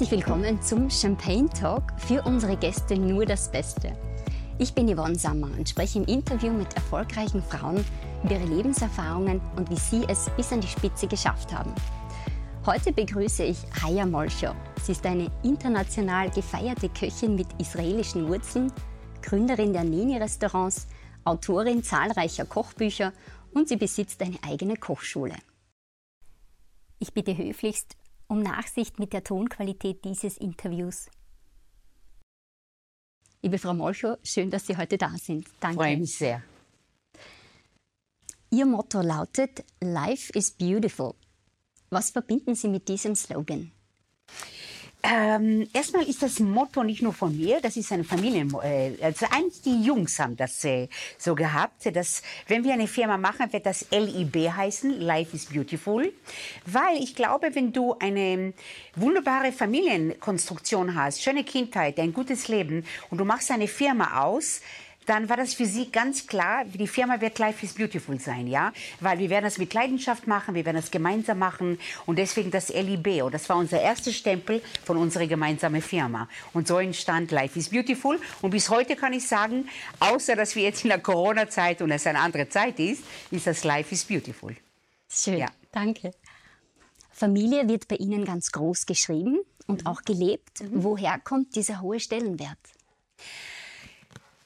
Herzlich 0.00 0.24
willkommen 0.24 0.62
zum 0.62 0.88
Champagne 0.88 1.46
Talk 1.50 1.82
für 1.98 2.22
unsere 2.22 2.56
Gäste 2.56 2.96
nur 2.96 3.26
das 3.26 3.52
Beste. 3.52 3.92
Ich 4.58 4.72
bin 4.72 4.88
Yvonne 4.88 5.18
Sammer 5.18 5.48
und 5.58 5.68
spreche 5.68 5.98
im 5.98 6.06
Interview 6.06 6.52
mit 6.52 6.72
erfolgreichen 6.72 7.42
Frauen 7.42 7.84
über 8.24 8.36
ihre 8.36 8.46
Lebenserfahrungen 8.46 9.42
und 9.56 9.68
wie 9.68 9.76
sie 9.76 10.02
es 10.08 10.30
bis 10.38 10.52
an 10.52 10.62
die 10.62 10.68
Spitze 10.68 11.06
geschafft 11.06 11.52
haben. 11.52 11.74
Heute 12.64 12.94
begrüße 12.94 13.44
ich 13.44 13.58
Haya 13.82 14.06
Molcho. 14.06 14.54
Sie 14.82 14.92
ist 14.92 15.04
eine 15.04 15.30
international 15.42 16.30
gefeierte 16.30 16.88
Köchin 16.88 17.34
mit 17.34 17.48
israelischen 17.58 18.26
Wurzeln, 18.26 18.72
Gründerin 19.20 19.74
der 19.74 19.84
Neni-Restaurants, 19.84 20.86
Autorin 21.24 21.82
zahlreicher 21.82 22.46
Kochbücher 22.46 23.12
und 23.52 23.68
sie 23.68 23.76
besitzt 23.76 24.22
eine 24.22 24.38
eigene 24.48 24.76
Kochschule. 24.76 25.36
Ich 27.00 27.12
bitte 27.12 27.36
höflichst 27.36 27.99
um 28.30 28.40
Nachsicht 28.40 28.98
mit 29.00 29.12
der 29.12 29.24
Tonqualität 29.24 30.04
dieses 30.04 30.38
Interviews. 30.38 31.10
Liebe 33.42 33.58
Frau 33.58 33.74
Molcho, 33.74 34.16
schön, 34.22 34.50
dass 34.50 34.66
Sie 34.66 34.76
heute 34.76 34.96
da 34.98 35.10
sind. 35.16 35.48
Danke. 35.58 35.76
Freue 35.76 35.96
mich 35.96 36.16
sehr. 36.16 36.42
Ihr 38.50 38.66
Motto 38.66 39.00
lautet 39.00 39.64
Life 39.80 40.32
is 40.32 40.52
beautiful. 40.52 41.14
Was 41.88 42.10
verbinden 42.10 42.54
Sie 42.54 42.68
mit 42.68 42.88
diesem 42.88 43.16
Slogan? 43.16 43.72
Ähm, 45.12 45.68
erstmal 45.72 46.04
ist 46.04 46.22
das 46.22 46.38
Motto 46.38 46.84
nicht 46.84 47.02
nur 47.02 47.12
von 47.12 47.36
mir, 47.36 47.60
das 47.60 47.76
ist 47.76 47.90
ein 47.90 48.04
Familien, 48.04 48.54
äh, 48.62 48.92
also 49.02 49.26
eins 49.30 49.60
die 49.60 49.82
Jungs 49.82 50.20
haben 50.20 50.36
das 50.36 50.64
äh, 50.64 50.86
so 51.18 51.34
gehabt, 51.34 51.84
dass 51.96 52.22
wenn 52.46 52.62
wir 52.62 52.74
eine 52.74 52.86
Firma 52.86 53.16
machen, 53.16 53.52
wird 53.52 53.66
das 53.66 53.86
LIB 53.90 54.52
heißen, 54.52 55.00
Life 55.00 55.34
is 55.34 55.46
Beautiful, 55.46 56.12
weil 56.64 57.02
ich 57.02 57.16
glaube, 57.16 57.48
wenn 57.54 57.72
du 57.72 57.96
eine 57.98 58.52
wunderbare 58.94 59.50
Familienkonstruktion 59.50 60.94
hast, 60.94 61.20
schöne 61.22 61.42
Kindheit, 61.42 61.98
ein 61.98 62.12
gutes 62.12 62.46
Leben 62.46 62.84
und 63.10 63.18
du 63.18 63.24
machst 63.24 63.50
eine 63.50 63.66
Firma 63.66 64.22
aus, 64.22 64.60
dann 65.06 65.28
war 65.28 65.36
das 65.36 65.54
für 65.54 65.66
sie 65.66 65.90
ganz 65.90 66.26
klar, 66.26 66.64
die 66.64 66.86
Firma 66.86 67.20
wird 67.20 67.38
Life 67.38 67.64
is 67.64 67.74
Beautiful 67.74 68.20
sein, 68.20 68.46
ja, 68.46 68.72
weil 69.00 69.18
wir 69.18 69.30
werden 69.30 69.44
das 69.44 69.58
mit 69.58 69.72
Leidenschaft 69.74 70.26
machen, 70.26 70.54
wir 70.54 70.64
werden 70.64 70.76
das 70.76 70.90
gemeinsam 70.90 71.38
machen 71.38 71.78
und 72.06 72.18
deswegen 72.18 72.50
das 72.50 72.68
LIB 72.68 73.22
und 73.22 73.34
das 73.34 73.48
war 73.48 73.56
unser 73.56 73.80
erster 73.80 74.12
Stempel 74.12 74.62
von 74.84 74.96
unserer 74.96 75.26
gemeinsamen 75.26 75.82
Firma 75.82 76.28
und 76.52 76.68
so 76.68 76.78
entstand 76.78 77.30
Life 77.30 77.58
is 77.58 77.70
Beautiful 77.70 78.20
und 78.42 78.50
bis 78.50 78.70
heute 78.70 78.94
kann 78.96 79.12
ich 79.12 79.26
sagen, 79.26 79.68
außer 79.98 80.36
dass 80.36 80.54
wir 80.54 80.62
jetzt 80.62 80.84
in 80.84 80.90
der 80.90 81.00
Corona-Zeit 81.00 81.82
und 81.82 81.90
es 81.90 82.06
eine 82.06 82.20
andere 82.20 82.48
Zeit 82.48 82.78
ist, 82.78 83.02
ist 83.30 83.46
das 83.46 83.64
Life 83.64 83.94
is 83.94 84.04
Beautiful. 84.04 84.56
Schön, 85.08 85.38
ja. 85.38 85.46
danke. 85.72 86.12
Familie 87.10 87.68
wird 87.68 87.88
bei 87.88 87.96
Ihnen 87.96 88.24
ganz 88.24 88.50
groß 88.52 88.86
geschrieben 88.86 89.40
und 89.66 89.82
mhm. 89.82 89.86
auch 89.86 90.02
gelebt. 90.02 90.62
Mhm. 90.62 90.84
Woher 90.84 91.18
kommt 91.18 91.56
dieser 91.56 91.80
hohe 91.80 92.00
Stellenwert? 92.00 92.58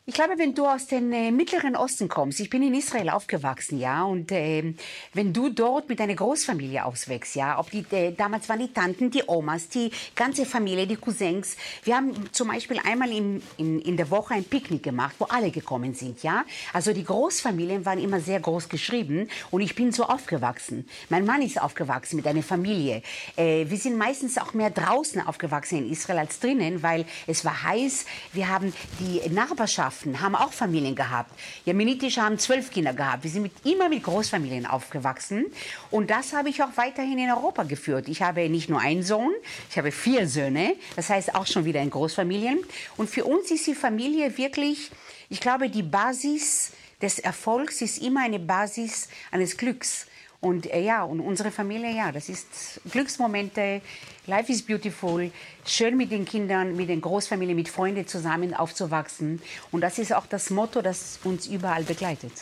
Ich 0.07 0.13
glaube, 0.13 0.35
wenn 0.37 0.55
du 0.55 0.67
aus 0.67 0.87
dem 0.87 1.11
äh, 1.15 1.31
Mittleren 1.31 1.77
Osten 1.77 2.09
kommst, 2.09 2.39
ich 2.39 2.51
bin 2.51 2.63
in 2.63 2.75
Israel 2.75 3.09
aufgewachsen, 3.09 3.79
ja, 3.79 4.05
und 4.05 4.31
äh, 4.33 4.75
wenn 5.15 5.33
du 5.33 5.49
dort 5.49 5.89
mit 5.89 5.99
deiner 5.99 6.15
Großfamilie 6.15 6.85
auswächst, 6.85 7.37
ja, 7.37 7.59
ob 7.59 7.71
die, 7.71 7.87
äh, 7.91 8.13
damals 8.13 8.47
waren 8.51 8.59
die 8.59 8.71
Tanten, 8.71 9.11
die 9.11 9.23
Omas, 9.27 9.71
die 9.71 9.91
ganze 10.15 10.45
Familie, 10.45 10.87
die 10.87 10.97
Cousins. 10.97 11.57
Wir 11.85 11.97
haben 11.97 12.13
zum 12.33 12.49
Beispiel 12.49 12.79
einmal 12.85 13.11
in, 13.11 13.43
in, 13.57 13.81
in 13.81 13.97
der 13.97 14.11
Woche 14.11 14.35
ein 14.35 14.45
Picknick 14.45 14.83
gemacht, 14.83 15.15
wo 15.19 15.25
alle 15.25 15.51
gekommen 15.51 15.95
sind, 15.95 16.23
ja. 16.23 16.45
Also 16.75 16.93
die 16.93 17.05
Großfamilien 17.05 17.87
waren 17.87 17.99
immer 17.99 18.21
sehr 18.21 18.41
groß 18.41 18.69
geschrieben 18.69 19.31
und 19.51 19.63
ich 19.63 19.75
bin 19.75 19.91
so 19.91 20.05
aufgewachsen. 20.05 20.87
Mein 21.09 21.25
Mann 21.25 21.41
ist 21.41 21.59
aufgewachsen 21.59 22.17
mit 22.17 22.27
einer 22.27 22.43
Familie. 22.43 23.03
Äh, 23.37 23.71
wir 23.71 23.79
sind 23.79 23.97
meistens 23.97 24.37
auch 24.37 24.53
mehr 24.53 24.69
draußen 24.69 25.27
aufgewachsen 25.27 25.79
in 25.79 25.91
Israel 25.91 26.19
als 26.19 26.41
drinnen, 26.41 26.83
weil 26.83 27.07
es 27.27 27.43
war 27.47 27.63
heiß. 27.63 28.05
Wir 28.35 28.51
haben 28.51 28.75
die 29.01 29.31
Nachbarschaft 29.31 29.94
Nachbarschaften 29.95 30.21
haben 30.21 30.35
auch 30.35 30.53
Familien 30.53 30.95
gehabt. 30.95 31.31
Jemenitische 31.65 32.23
haben 32.23 32.39
zwölf 32.39 32.71
Kinder 32.71 32.93
gehabt. 32.93 33.25
Wir 33.25 33.31
sind 33.31 33.43
mit, 33.43 33.53
immer 33.65 33.89
mit 33.89 34.03
Großfamilien 34.03 34.67
aufgewachsen. 34.67 35.47
Und 35.91 36.11
das 36.11 36.33
habe 36.33 36.49
ich 36.49 36.63
auch 36.63 36.77
weiterhin 36.77 37.19
in 37.19 37.31
Europa 37.31 37.63
geführt. 37.65 38.09
Ich 38.09 38.23
habe 38.23 38.49
nicht 38.49 38.69
nur 38.69 38.81
einen 38.81 39.03
Sohn, 39.03 39.33
ich 39.71 39.79
habe 39.79 39.93
vier 39.93 40.27
Söhne. 40.29 40.75
Das 40.97 41.11
heißt 41.11 41.35
auch 41.35 41.47
schon 41.47 41.65
wieder 41.65 41.81
in 41.81 41.91
Großfamilien. 41.91 42.59
Und 42.97 43.11
für 43.11 43.25
uns 43.25 43.51
ist 43.51 43.67
die 43.67 43.75
Familie 43.75 44.37
wirklich, 44.37 44.91
ich 45.29 45.41
glaube, 45.41 45.71
die 45.71 45.83
Basis 45.83 46.73
des 47.01 47.19
Erfolgs 47.19 47.83
ist 47.83 48.03
immer 48.03 48.23
eine 48.23 48.39
Basis 48.39 49.09
eines 49.31 49.57
Glücks. 49.57 50.07
Und 50.45 50.71
äh, 50.71 50.81
ja, 50.83 51.05
und 51.05 51.21
unsere 51.21 51.51
Familie, 51.51 51.97
ja, 51.97 52.13
das 52.13 52.29
ist 52.29 52.83
Glücksmomente. 52.91 53.81
Life 54.27 54.53
is 54.53 54.61
beautiful. 54.61 55.31
Schön 55.65 55.97
mit 55.97 56.11
den 56.11 56.27
Kindern, 56.27 56.77
mit 56.77 56.91
den 56.91 57.01
Großfamilien, 57.01 57.57
mit 57.57 57.71
Freunden 57.71 58.07
zusammen 58.07 58.53
aufzuwachsen. 58.53 59.41
Und 59.73 59.81
das 59.81 59.99
ist 59.99 60.13
auch 60.13 60.27
das 60.27 60.51
Motto, 60.51 60.83
das 60.83 61.19
uns 61.25 61.47
überall 61.47 61.85
begleitet. 61.85 62.33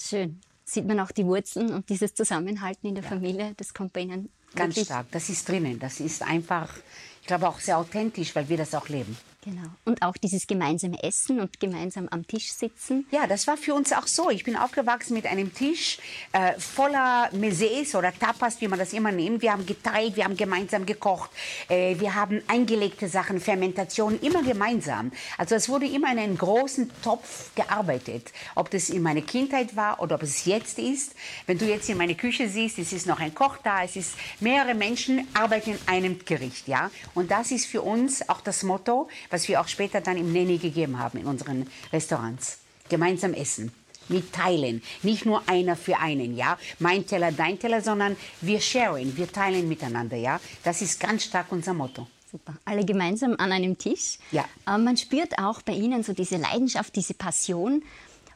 Schön. 0.00 0.40
Sieht 0.64 0.86
man 0.86 1.00
auch 1.00 1.10
die 1.10 1.26
Wurzeln 1.26 1.72
und 1.72 1.88
dieses 1.88 2.14
Zusammenhalten 2.14 2.86
in 2.86 2.94
der 2.94 3.02
ja. 3.02 3.10
Familie, 3.10 3.52
das 3.56 3.74
kommt 3.74 3.94
bei 3.94 4.02
Ihnen 4.02 4.28
ganz 4.54 4.80
stark. 4.80 5.06
Das 5.10 5.28
ist 5.28 5.48
drinnen. 5.48 5.80
Das 5.80 5.98
ist 5.98 6.22
einfach, 6.22 6.72
ich 7.20 7.26
glaube, 7.26 7.48
auch 7.48 7.58
sehr 7.58 7.78
authentisch, 7.78 8.36
weil 8.36 8.48
wir 8.48 8.58
das 8.58 8.76
auch 8.76 8.88
leben. 8.88 9.16
Genau. 9.42 9.68
Und 9.86 10.02
auch 10.02 10.18
dieses 10.18 10.46
gemeinsame 10.46 11.02
Essen 11.02 11.40
und 11.40 11.60
gemeinsam 11.60 12.08
am 12.10 12.26
Tisch 12.26 12.52
sitzen. 12.52 13.06
Ja, 13.10 13.26
das 13.26 13.46
war 13.46 13.56
für 13.56 13.72
uns 13.72 13.90
auch 13.90 14.06
so. 14.06 14.28
Ich 14.28 14.44
bin 14.44 14.54
aufgewachsen 14.54 15.14
mit 15.14 15.24
einem 15.24 15.54
Tisch 15.54 15.98
äh, 16.32 16.60
voller 16.60 17.30
Mezes 17.32 17.94
oder 17.94 18.12
Tapas, 18.12 18.60
wie 18.60 18.68
man 18.68 18.78
das 18.78 18.92
immer 18.92 19.12
nennt. 19.12 19.40
Wir 19.40 19.52
haben 19.52 19.64
geteilt, 19.64 20.16
wir 20.16 20.24
haben 20.24 20.36
gemeinsam 20.36 20.84
gekocht, 20.84 21.30
äh, 21.68 21.98
wir 21.98 22.14
haben 22.14 22.42
eingelegte 22.48 23.08
Sachen, 23.08 23.40
Fermentation, 23.40 24.20
immer 24.20 24.42
gemeinsam. 24.42 25.10
Also 25.38 25.54
es 25.54 25.70
wurde 25.70 25.86
immer 25.86 26.12
in 26.12 26.18
einem 26.18 26.36
großen 26.36 26.90
Topf 27.02 27.54
gearbeitet. 27.54 28.32
Ob 28.56 28.70
das 28.70 28.90
in 28.90 29.00
meiner 29.00 29.22
Kindheit 29.22 29.74
war 29.74 30.02
oder 30.02 30.16
ob 30.16 30.22
es 30.22 30.44
jetzt 30.44 30.78
ist. 30.78 31.14
Wenn 31.46 31.56
du 31.56 31.64
jetzt 31.64 31.88
in 31.88 31.96
meine 31.96 32.14
Küche 32.14 32.46
siehst, 32.46 32.78
es 32.78 32.92
ist 32.92 33.06
noch 33.06 33.20
ein 33.20 33.34
Koch 33.34 33.56
da, 33.64 33.84
es 33.84 33.96
ist 33.96 34.16
mehrere 34.40 34.74
Menschen 34.74 35.26
arbeiten 35.32 35.70
in 35.70 35.78
einem 35.86 36.18
Gericht, 36.26 36.68
ja. 36.68 36.90
Und 37.14 37.30
das 37.30 37.50
ist 37.52 37.64
für 37.64 37.80
uns 37.80 38.28
auch 38.28 38.42
das 38.42 38.62
Motto, 38.62 39.08
was 39.30 39.48
wir 39.48 39.60
auch 39.60 39.68
später 39.68 40.00
dann 40.00 40.16
im 40.16 40.32
Neni 40.32 40.58
gegeben 40.58 40.98
haben 40.98 41.18
in 41.18 41.26
unseren 41.26 41.66
Restaurants. 41.92 42.58
Gemeinsam 42.88 43.34
essen 43.34 43.72
mit 44.10 44.32
teilen. 44.32 44.82
Nicht 45.02 45.24
nur 45.24 45.48
einer 45.48 45.76
für 45.76 45.98
einen, 45.98 46.36
ja. 46.36 46.58
Mein 46.78 47.06
Teller, 47.06 47.32
dein 47.32 47.58
Teller, 47.58 47.80
sondern 47.80 48.16
wir 48.40 48.60
sharen, 48.60 49.16
wir 49.16 49.30
teilen 49.30 49.68
miteinander, 49.68 50.16
ja. 50.16 50.40
Das 50.64 50.82
ist 50.82 51.00
ganz 51.00 51.24
stark 51.24 51.46
unser 51.50 51.72
Motto. 51.72 52.06
Super. 52.30 52.54
Alle 52.64 52.84
gemeinsam 52.84 53.34
an 53.38 53.50
einem 53.52 53.76
Tisch. 53.78 54.18
Ja. 54.30 54.44
Aber 54.64 54.78
man 54.78 54.96
spürt 54.96 55.38
auch 55.38 55.62
bei 55.62 55.72
Ihnen 55.72 56.02
so 56.02 56.12
diese 56.12 56.36
Leidenschaft, 56.36 56.94
diese 56.94 57.14
Passion. 57.14 57.82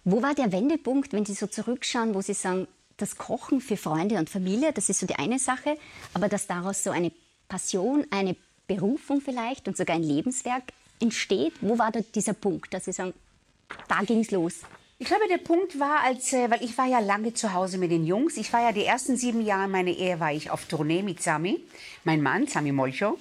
Wo 0.04 0.22
war 0.22 0.34
der 0.34 0.52
Wendepunkt, 0.52 1.12
wenn 1.12 1.24
Sie 1.24 1.34
so 1.34 1.46
zurückschauen, 1.46 2.14
wo 2.14 2.20
Sie 2.20 2.34
sagen, 2.34 2.66
das 2.96 3.16
Kochen 3.16 3.60
für 3.60 3.76
Freunde 3.76 4.16
und 4.18 4.30
Familie, 4.30 4.72
das 4.72 4.88
ist 4.88 5.00
so 5.00 5.06
die 5.06 5.16
eine 5.16 5.38
Sache, 5.38 5.76
aber 6.12 6.28
dass 6.28 6.46
daraus 6.46 6.84
so 6.84 6.90
eine 6.90 7.12
Passion, 7.48 8.06
eine 8.10 8.36
Berufung 8.66 9.20
vielleicht 9.20 9.66
und 9.68 9.76
sogar 9.76 9.96
ein 9.96 10.02
Lebenswerk 10.02 10.72
entsteht? 11.00 11.54
Wo 11.60 11.78
war 11.78 11.92
da 11.92 12.00
dieser 12.14 12.34
Punkt, 12.34 12.72
dass 12.72 12.84
Sie 12.86 12.92
sagen, 12.92 13.14
da 13.88 14.00
ging 14.02 14.20
es 14.20 14.30
los? 14.30 14.60
Ich 14.98 15.08
glaube, 15.08 15.24
der 15.28 15.38
Punkt 15.38 15.80
war, 15.80 16.04
als, 16.04 16.32
äh, 16.32 16.48
weil 16.50 16.62
ich 16.62 16.78
war 16.78 16.86
ja 16.86 17.00
lange 17.00 17.34
zu 17.34 17.52
Hause 17.52 17.78
mit 17.78 17.90
den 17.90 18.06
Jungs. 18.06 18.36
Ich 18.36 18.52
war 18.52 18.62
ja 18.62 18.72
die 18.72 18.84
ersten 18.84 19.16
sieben 19.16 19.44
Jahre 19.44 19.68
meiner 19.68 19.90
Ehe 19.90 20.20
war 20.20 20.32
ich 20.32 20.50
auf 20.50 20.66
Tournee 20.66 21.02
mit 21.02 21.20
Sami, 21.20 21.60
mein 22.04 22.22
Mann, 22.22 22.46
Sami 22.46 22.70
Molcho. 22.70 23.18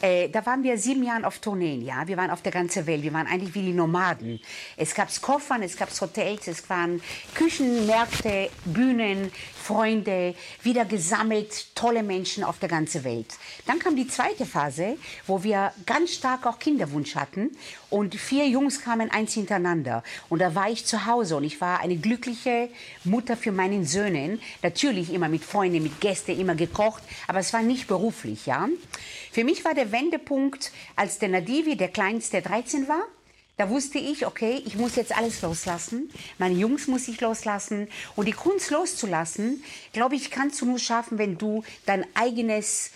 Äh, 0.00 0.28
da 0.28 0.44
waren 0.46 0.62
wir 0.62 0.78
sieben 0.78 1.02
Jahre 1.02 1.26
auf 1.26 1.40
Tourneen, 1.40 1.84
ja. 1.84 2.06
Wir 2.06 2.16
waren 2.16 2.30
auf 2.30 2.42
der 2.42 2.52
ganzen 2.52 2.86
Welt. 2.86 3.02
Wir 3.02 3.12
waren 3.12 3.26
eigentlich 3.26 3.54
wie 3.54 3.62
die 3.62 3.72
Nomaden. 3.72 4.40
Es 4.76 4.94
gab 4.94 5.08
Koffern, 5.20 5.62
es 5.62 5.76
gab 5.76 5.88
Hotels, 6.00 6.46
es 6.46 6.68
waren 6.70 7.02
Küchen, 7.34 7.86
Märkte, 7.86 8.50
Bühnen, 8.64 9.32
Freunde, 9.68 10.34
wieder 10.62 10.84
gesammelt, 10.84 11.74
tolle 11.74 12.02
Menschen 12.02 12.44
auf 12.44 12.58
der 12.58 12.68
ganzen 12.68 13.04
Welt. 13.04 13.34
Dann 13.66 13.78
kam 13.78 13.96
die 13.96 14.06
zweite 14.06 14.46
Phase, 14.46 14.96
wo 15.26 15.42
wir 15.42 15.72
ganz 15.84 16.14
stark 16.14 16.46
auch 16.46 16.58
Kinderwunsch 16.58 17.16
hatten 17.16 17.50
und 17.90 18.14
vier 18.14 18.48
Jungs 18.48 18.80
kamen 18.80 19.10
eins 19.10 19.34
hintereinander. 19.34 20.02
Und 20.28 20.38
da 20.40 20.54
war 20.54 20.70
ich 20.70 20.86
zu 20.86 21.06
Hause 21.06 21.36
und 21.36 21.44
ich 21.44 21.60
war 21.60 21.80
eine 21.80 21.96
glückliche 21.96 22.68
Mutter 23.04 23.36
für 23.36 23.52
meinen 23.52 23.84
Söhnen. 23.84 24.40
Natürlich 24.62 25.12
immer 25.12 25.28
mit 25.28 25.44
Freunden, 25.44 25.82
mit 25.82 26.00
Gästen, 26.00 26.38
immer 26.38 26.54
gekocht, 26.54 27.02
aber 27.26 27.40
es 27.40 27.52
war 27.52 27.62
nicht 27.62 27.88
beruflich, 27.88 28.46
ja. 28.46 28.68
Für 29.32 29.44
mich 29.44 29.64
war 29.64 29.74
der 29.74 29.87
Wendepunkt, 29.92 30.72
als 30.96 31.18
der 31.18 31.28
Nadivi, 31.28 31.76
der 31.76 31.88
Kleinste, 31.88 32.42
13 32.42 32.88
war. 32.88 33.04
Da 33.58 33.68
wusste 33.70 33.98
ich, 33.98 34.24
okay, 34.24 34.62
ich 34.64 34.76
muss 34.76 34.94
jetzt 34.94 35.16
alles 35.16 35.42
loslassen. 35.42 36.10
Meine 36.38 36.54
Jungs 36.54 36.86
muss 36.86 37.08
ich 37.08 37.20
loslassen. 37.20 37.88
Und 38.14 38.26
die 38.26 38.32
Kunst 38.32 38.70
loszulassen, 38.70 39.64
glaube 39.92 40.14
ich, 40.14 40.30
kannst 40.30 40.60
du 40.60 40.66
nur 40.66 40.78
schaffen, 40.78 41.18
wenn 41.18 41.38
du 41.38 41.64
dein 41.84 42.06
eigenes, 42.14 42.92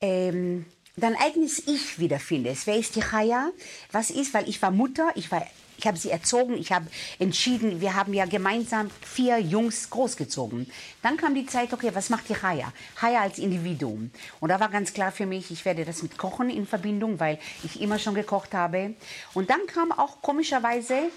ähm, 0.00 0.64
dein 0.96 1.16
eigenes 1.16 1.66
Ich 1.66 1.98
wiederfindest. 1.98 2.68
Wer 2.68 2.76
ist 2.76 2.94
die 2.94 3.00
Chaya? 3.00 3.50
Was 3.90 4.10
ist, 4.10 4.32
weil 4.32 4.48
ich 4.48 4.62
war 4.62 4.70
Mutter, 4.70 5.10
ich 5.16 5.32
war 5.32 5.44
ich 5.76 5.86
habe 5.86 5.96
sie 5.96 6.10
erzogen, 6.10 6.54
ich 6.54 6.72
habe 6.72 6.86
entschieden, 7.18 7.80
wir 7.80 7.94
haben 7.94 8.14
ja 8.14 8.26
gemeinsam 8.26 8.90
vier 9.02 9.38
Jungs 9.38 9.90
großgezogen. 9.90 10.70
Dann 11.02 11.16
kam 11.16 11.34
die 11.34 11.46
Zeit, 11.46 11.72
okay, 11.72 11.90
was 11.94 12.10
macht 12.10 12.28
die 12.28 12.36
Haya? 12.36 12.72
Haya 13.00 13.22
als 13.22 13.38
Individuum. 13.38 14.10
Und 14.40 14.48
da 14.48 14.60
war 14.60 14.68
ganz 14.68 14.92
klar 14.92 15.12
für 15.12 15.26
mich, 15.26 15.50
ich 15.50 15.64
werde 15.64 15.84
das 15.84 16.02
mit 16.02 16.16
Kochen 16.18 16.50
in 16.50 16.66
Verbindung, 16.66 17.20
weil 17.20 17.38
ich 17.62 17.80
immer 17.80 17.98
schon 17.98 18.14
gekocht 18.14 18.54
habe. 18.54 18.94
Und 19.34 19.50
dann 19.50 19.66
kam 19.66 19.92
auch 19.92 20.22
komischerweise 20.22 21.10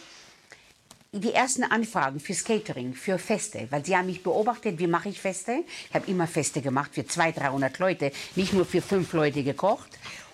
die 1.12 1.34
ersten 1.34 1.64
Anfragen 1.64 2.20
fürs 2.20 2.44
Catering, 2.44 2.94
für 2.94 3.18
Feste, 3.18 3.68
weil 3.70 3.86
sie 3.86 3.96
haben 3.96 4.08
mich 4.08 4.24
beobachtet, 4.24 4.78
wie 4.80 4.88
mache 4.88 5.10
ich 5.10 5.22
Feste. 5.22 5.64
Ich 5.90 5.96
habe 5.96 6.10
immer 6.10 6.28
Feste 6.28 6.62
gemacht 6.62 6.92
für 6.94 7.06
200, 7.06 7.44
300 7.44 7.80
Leute, 7.80 8.12
nicht 8.36 8.54
nur 8.54 8.66
für 8.66 8.82
fünf 8.82 9.14
Leute 9.14 9.44
gekocht. 9.44 9.90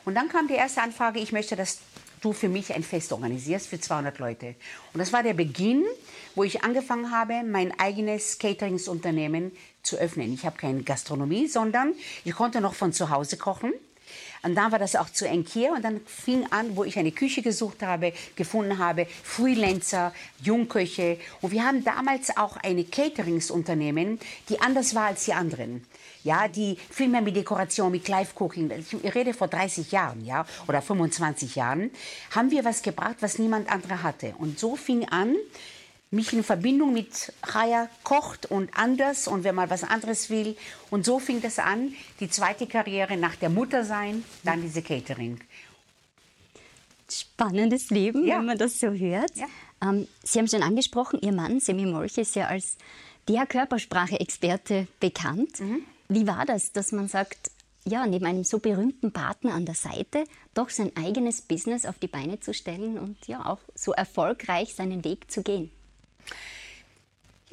Und 0.05 0.15
dann 0.15 0.29
kam 0.29 0.47
die 0.47 0.55
erste 0.55 0.81
Anfrage, 0.81 1.19
ich 1.19 1.31
möchte, 1.31 1.55
dass 1.55 1.79
du 2.23 2.33
für 2.33 2.49
mich 2.49 2.73
ein 2.73 2.83
Fest 2.83 3.11
organisierst 3.11 3.67
für 3.67 3.79
200 3.79 4.19
Leute. 4.19 4.55
Und 4.93 4.99
das 4.99 5.13
war 5.13 5.23
der 5.23 5.33
Beginn, 5.33 5.83
wo 6.35 6.43
ich 6.43 6.63
angefangen 6.63 7.11
habe, 7.11 7.43
mein 7.43 7.77
eigenes 7.79 8.39
Cateringsunternehmen 8.39 9.51
zu 9.83 9.97
öffnen. 9.97 10.33
Ich 10.33 10.45
habe 10.45 10.57
keine 10.57 10.83
Gastronomie, 10.83 11.47
sondern 11.47 11.93
ich 12.23 12.33
konnte 12.33 12.61
noch 12.61 12.73
von 12.73 12.93
zu 12.93 13.09
Hause 13.09 13.37
kochen. 13.37 13.73
Und 14.43 14.55
dann 14.55 14.71
war 14.71 14.79
das 14.79 14.97
auch 14.97 15.09
zu 15.09 15.25
eng 15.25 15.45
hier 15.47 15.71
und 15.71 15.83
dann 15.83 16.01
fing 16.05 16.45
an, 16.51 16.75
wo 16.75 16.83
ich 16.83 16.99
eine 16.99 17.13
Küche 17.13 17.41
gesucht 17.41 17.81
habe, 17.81 18.11
gefunden 18.35 18.77
habe, 18.77 19.07
Freelancer, 19.23 20.13
Jungköche. 20.41 21.17
Und 21.41 21.51
wir 21.51 21.63
haben 21.63 21.83
damals 21.85 22.35
auch 22.35 22.57
eine 22.57 22.83
Cateringsunternehmen, 22.83 24.19
die 24.49 24.59
anders 24.59 24.95
war 24.95 25.07
als 25.07 25.25
die 25.25 25.33
anderen 25.33 25.85
ja, 26.23 26.47
die 26.47 26.77
viel 26.89 27.07
mehr 27.07 27.21
mit 27.21 27.35
Dekoration, 27.35 27.91
mit 27.91 28.07
Live-Cooking, 28.07 28.71
ich 28.71 29.15
rede 29.15 29.33
vor 29.33 29.47
30 29.47 29.91
Jahren, 29.91 30.25
ja, 30.25 30.45
oder 30.67 30.81
25 30.81 31.55
Jahren, 31.55 31.91
haben 32.31 32.51
wir 32.51 32.65
was 32.65 32.81
gebracht, 32.81 33.17
was 33.19 33.39
niemand 33.39 33.69
andere 33.71 34.03
hatte. 34.03 34.33
Und 34.37 34.59
so 34.59 34.75
fing 34.75 35.07
an, 35.09 35.35
mich 36.13 36.31
in 36.31 36.43
Verbindung 36.43 36.93
mit 36.93 37.33
Chaya 37.41 37.89
kocht 38.03 38.45
und 38.45 38.69
anders 38.77 39.27
und 39.27 39.43
wenn 39.43 39.55
man 39.55 39.69
was 39.69 39.83
anderes 39.83 40.29
will. 40.29 40.55
Und 40.91 41.05
so 41.05 41.19
fing 41.19 41.41
das 41.41 41.59
an, 41.59 41.93
die 42.19 42.29
zweite 42.29 42.67
Karriere 42.67 43.17
nach 43.17 43.35
der 43.35 43.49
Mutter 43.49 43.83
sein, 43.83 44.23
dann 44.43 44.61
diese 44.61 44.81
Catering. 44.81 45.39
Spannendes 47.09 47.89
Leben, 47.89 48.25
ja. 48.25 48.37
wenn 48.37 48.45
man 48.45 48.57
das 48.57 48.79
so 48.79 48.91
hört. 48.91 49.35
Ja. 49.35 49.47
Ähm, 49.81 50.07
Sie 50.23 50.39
haben 50.39 50.47
schon 50.47 50.63
angesprochen, 50.63 51.19
Ihr 51.21 51.33
Mann, 51.33 51.59
Semi 51.59 51.85
Molch, 51.85 52.17
ist 52.17 52.35
ja 52.35 52.47
als 52.47 52.77
der 53.27 53.45
Körpersprache-Experte 53.45 54.87
bekannt. 54.99 55.59
Mhm. 55.59 55.83
Wie 56.09 56.27
war 56.27 56.45
das, 56.45 56.71
dass 56.71 56.91
man 56.91 57.07
sagt, 57.07 57.51
ja, 57.85 58.05
neben 58.05 58.25
einem 58.25 58.44
so 58.44 58.59
berühmten 58.59 59.11
Partner 59.11 59.53
an 59.53 59.65
der 59.65 59.75
Seite, 59.75 60.23
doch 60.53 60.69
sein 60.69 60.91
eigenes 60.95 61.41
Business 61.41 61.85
auf 61.85 62.00
die 62.00 62.07
Beine 62.07 62.39
zu 62.39 62.53
stellen 62.53 62.97
und 62.97 63.27
ja 63.27 63.45
auch 63.45 63.59
so 63.75 63.91
erfolgreich 63.91 64.73
seinen 64.73 65.03
Weg 65.03 65.29
zu 65.31 65.44
gehen? 65.44 65.71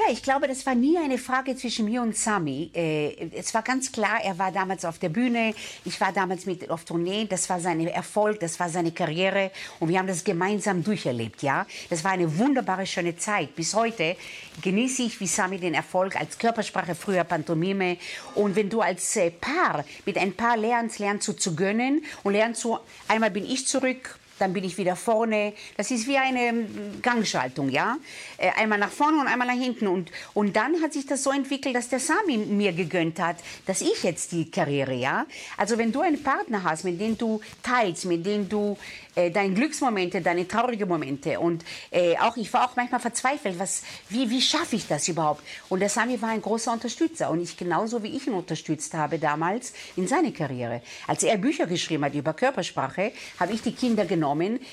Ja, 0.01 0.11
ich 0.11 0.23
glaube, 0.23 0.49
das 0.49 0.65
war 0.65 0.75
nie 0.75 0.97
eine 0.97 1.19
Frage 1.19 1.55
zwischen 1.57 1.85
mir 1.85 2.01
und 2.01 2.17
Sami. 2.17 2.71
Äh, 2.75 3.29
es 3.37 3.53
war 3.53 3.61
ganz 3.61 3.93
klar, 3.93 4.19
er 4.25 4.39
war 4.39 4.51
damals 4.51 4.87
auf 4.87 4.99
der 4.99 5.11
Bühne, 5.11 5.55
ich 5.85 6.01
war 6.01 6.11
damals 6.11 6.47
mit 6.47 6.71
auf 6.71 6.85
Tournee, 6.85 7.27
das 7.29 7.51
war 7.51 7.61
sein 7.61 7.87
Erfolg, 7.87 8.41
das 8.41 8.59
war 8.59 8.71
seine 8.71 8.93
Karriere 8.93 9.51
und 9.79 9.91
wir 9.91 9.99
haben 9.99 10.07
das 10.07 10.25
gemeinsam 10.25 10.83
durcherlebt, 10.83 11.43
ja. 11.43 11.67
Das 11.91 12.03
war 12.03 12.13
eine 12.13 12.39
wunderbare, 12.39 12.87
schöne 12.87 13.17
Zeit. 13.17 13.55
Bis 13.55 13.75
heute 13.75 14.17
genieße 14.63 15.03
ich 15.03 15.21
wie 15.21 15.27
Sami 15.27 15.59
den 15.59 15.75
Erfolg 15.75 16.17
als 16.17 16.39
Körpersprache, 16.39 16.95
früher 16.95 17.25
Pantomime 17.25 17.99
und 18.37 18.57
wenn 18.57 18.71
du 18.71 18.81
als 18.81 19.17
äh, 19.17 19.31
Paar 19.31 19.85
mit 20.07 20.17
ein 20.17 20.35
Paar 20.35 20.57
lernst, 20.57 20.99
lernst 20.99 21.29
du 21.29 21.35
zu 21.35 21.55
gönnen 21.55 22.07
und 22.23 22.33
lernst 22.33 22.65
du, 22.65 22.79
einmal 23.07 23.31
bin 23.31 23.45
ich 23.45 23.67
zurück, 23.67 24.20
dann 24.41 24.53
bin 24.53 24.65
ich 24.65 24.79
wieder 24.79 24.97
vorne. 24.97 25.53
Das 25.77 25.91
ist 25.91 26.07
wie 26.07 26.17
eine 26.17 26.49
ähm, 26.49 27.03
Gangschaltung, 27.03 27.69
ja. 27.69 27.97
Äh, 28.39 28.51
einmal 28.57 28.79
nach 28.79 28.91
vorne 28.91 29.21
und 29.21 29.27
einmal 29.27 29.47
nach 29.47 29.55
hinten. 29.55 29.87
Und, 29.87 30.11
und 30.35 30.57
dann 30.57 30.83
hat 30.83 30.93
sich 30.93 31.07
das 31.07 31.23
so 31.23 31.31
entwickelt, 31.31 31.75
dass 31.75 31.89
der 31.89 32.01
Sami 32.01 32.39
mir 32.39 32.73
gegönnt 32.73 33.21
hat, 33.21 33.37
dass 33.67 33.81
ich 33.81 34.03
jetzt 34.03 34.33
die 34.33 34.51
Karriere, 34.51 34.95
ja. 34.95 35.27
Also 35.57 35.79
wenn 35.79 35.93
du 35.93 36.01
einen 36.01 36.23
Partner 36.23 36.65
hast, 36.65 36.85
mit 36.85 37.01
dem 37.01 37.17
du 37.19 37.41
teilst, 37.63 38.07
mit 38.07 38.25
dem 38.25 38.49
du 38.49 38.77
äh, 39.15 39.31
deine 39.31 39.55
Glücksmomente, 39.55 40.21
deine 40.21 40.47
traurigen 40.47 40.89
Momente 40.89 41.41
und 41.41 41.65
äh, 41.91 42.17
auch 42.19 42.37
ich 42.37 42.53
war 42.53 42.65
auch 42.65 42.77
manchmal 42.77 43.01
verzweifelt, 43.01 43.59
was, 43.59 43.83
wie, 44.09 44.31
wie 44.31 44.41
schaffe 44.41 44.77
ich 44.77 44.87
das 44.87 45.09
überhaupt? 45.09 45.43
Und 45.69 45.81
der 45.81 45.89
Sami 45.89 46.21
war 46.23 46.31
ein 46.31 46.43
großer 46.43 46.73
Unterstützer 46.73 47.31
und 47.31 47.41
ich 47.41 47.57
genauso 47.57 48.03
wie 48.03 48.17
ich 48.17 48.27
ihn 48.27 48.35
unterstützt 48.35 48.95
habe 48.95 49.19
damals 49.19 49.73
in 49.97 50.07
seiner 50.07 50.31
Karriere. 50.31 50.83
Als 51.07 51.23
er 51.23 51.37
Bücher 51.39 51.67
geschrieben 51.67 52.05
hat 52.05 52.15
über 52.15 52.35
Körpersprache, 52.35 53.13
habe 53.39 53.53
ich 53.53 53.63
die 53.63 53.73
Kinder 53.73 54.05
genommen, 54.05 54.30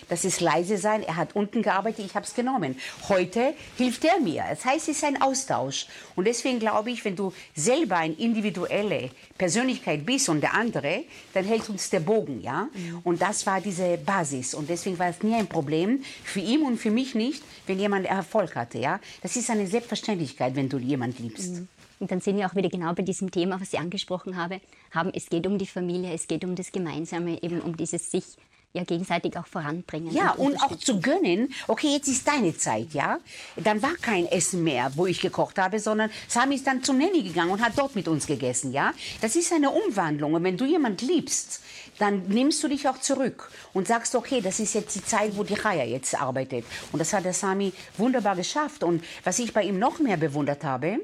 das 0.09 0.25
ist 0.25 0.41
leise 0.41 0.77
sein, 0.77 1.03
er 1.03 1.15
hat 1.15 1.35
unten 1.35 1.61
gearbeitet, 1.61 2.05
ich 2.05 2.15
habe 2.15 2.25
es 2.25 2.33
genommen. 2.33 2.77
Heute 3.09 3.53
hilft 3.77 4.05
er 4.05 4.19
mir. 4.19 4.43
Das 4.49 4.65
heißt, 4.65 4.89
es 4.89 4.97
ist 4.97 5.03
ein 5.03 5.21
Austausch 5.21 5.87
und 6.15 6.25
deswegen 6.25 6.59
glaube 6.59 6.91
ich, 6.91 7.03
wenn 7.05 7.15
du 7.15 7.33
selber 7.55 7.97
eine 7.97 8.13
individuelle 8.15 9.11
Persönlichkeit 9.37 10.05
bist 10.05 10.29
und 10.29 10.41
der 10.41 10.53
andere, 10.53 11.03
dann 11.33 11.45
hält 11.45 11.69
uns 11.69 11.89
der 11.89 11.99
Bogen, 11.99 12.41
ja. 12.41 12.69
Mhm. 12.73 12.99
Und 13.03 13.21
das 13.21 13.45
war 13.45 13.61
diese 13.61 13.97
Basis. 13.97 14.53
Und 14.53 14.69
deswegen 14.69 14.97
war 14.99 15.09
es 15.09 15.21
nie 15.23 15.35
ein 15.35 15.47
Problem, 15.47 16.03
für 16.23 16.39
ihn 16.39 16.63
und 16.63 16.77
für 16.77 16.91
mich 16.91 17.15
nicht, 17.15 17.43
wenn 17.65 17.79
jemand 17.79 18.05
Erfolg 18.05 18.55
hatte. 18.55 18.79
Ja? 18.79 18.99
Das 19.21 19.35
ist 19.35 19.49
eine 19.49 19.67
Selbstverständlichkeit, 19.67 20.55
wenn 20.55 20.69
du 20.69 20.77
jemanden 20.77 21.23
liebst. 21.23 21.55
Mhm. 21.55 21.67
Und 21.99 22.11
dann 22.11 22.21
sind 22.21 22.37
wir 22.37 22.45
auch 22.45 22.55
wieder 22.55 22.69
genau 22.69 22.93
bei 22.93 23.01
diesem 23.01 23.31
Thema, 23.31 23.59
was 23.59 23.71
Sie 23.71 23.77
angesprochen 23.77 24.35
habe, 24.35 24.61
haben. 24.91 25.11
Es 25.13 25.29
geht 25.29 25.47
um 25.47 25.57
die 25.57 25.65
Familie, 25.65 26.13
es 26.13 26.27
geht 26.27 26.43
um 26.43 26.55
das 26.55 26.71
Gemeinsame, 26.71 27.41
eben 27.41 27.59
um 27.59 27.75
dieses 27.75 28.11
sich 28.11 28.25
ja 28.73 28.83
gegenseitig 28.83 29.35
auch 29.37 29.47
voranbringen. 29.47 30.13
Ja, 30.13 30.31
und, 30.31 30.53
und 30.53 30.61
auch 30.61 30.75
zu 30.75 30.99
gönnen, 30.99 31.53
okay, 31.67 31.87
jetzt 31.87 32.07
ist 32.07 32.27
deine 32.27 32.55
Zeit, 32.55 32.93
ja. 32.93 33.19
Dann 33.55 33.81
war 33.81 33.95
kein 34.01 34.25
Essen 34.27 34.63
mehr, 34.63 34.91
wo 34.95 35.05
ich 35.05 35.19
gekocht 35.19 35.57
habe, 35.57 35.79
sondern 35.79 36.11
Sami 36.27 36.55
ist 36.55 36.67
dann 36.67 36.83
zum 36.83 36.97
Nanny 36.97 37.23
gegangen 37.23 37.51
und 37.51 37.61
hat 37.61 37.73
dort 37.77 37.95
mit 37.95 38.07
uns 38.07 38.27
gegessen, 38.27 38.71
ja. 38.71 38.93
Das 39.21 39.35
ist 39.35 39.51
eine 39.51 39.71
Umwandlung. 39.71 40.33
Und 40.33 40.43
wenn 40.43 40.57
du 40.57 40.65
jemand 40.65 41.01
liebst, 41.01 41.61
dann 41.97 42.27
nimmst 42.27 42.63
du 42.63 42.67
dich 42.67 42.87
auch 42.87 42.99
zurück 42.99 43.51
und 43.73 43.87
sagst, 43.87 44.13
okay, 44.15 44.41
das 44.41 44.59
ist 44.59 44.75
jetzt 44.75 44.95
die 44.95 45.03
Zeit, 45.03 45.35
wo 45.35 45.43
die 45.43 45.55
Chaya 45.55 45.83
jetzt 45.83 46.19
arbeitet. 46.19 46.65
Und 46.91 46.99
das 46.99 47.13
hat 47.13 47.25
der 47.25 47.33
Sami 47.33 47.73
wunderbar 47.97 48.35
geschafft. 48.35 48.83
Und 48.83 49.03
was 49.23 49.39
ich 49.39 49.53
bei 49.53 49.63
ihm 49.63 49.79
noch 49.79 49.99
mehr 49.99 50.17
bewundert 50.17 50.63
habe, 50.63 50.99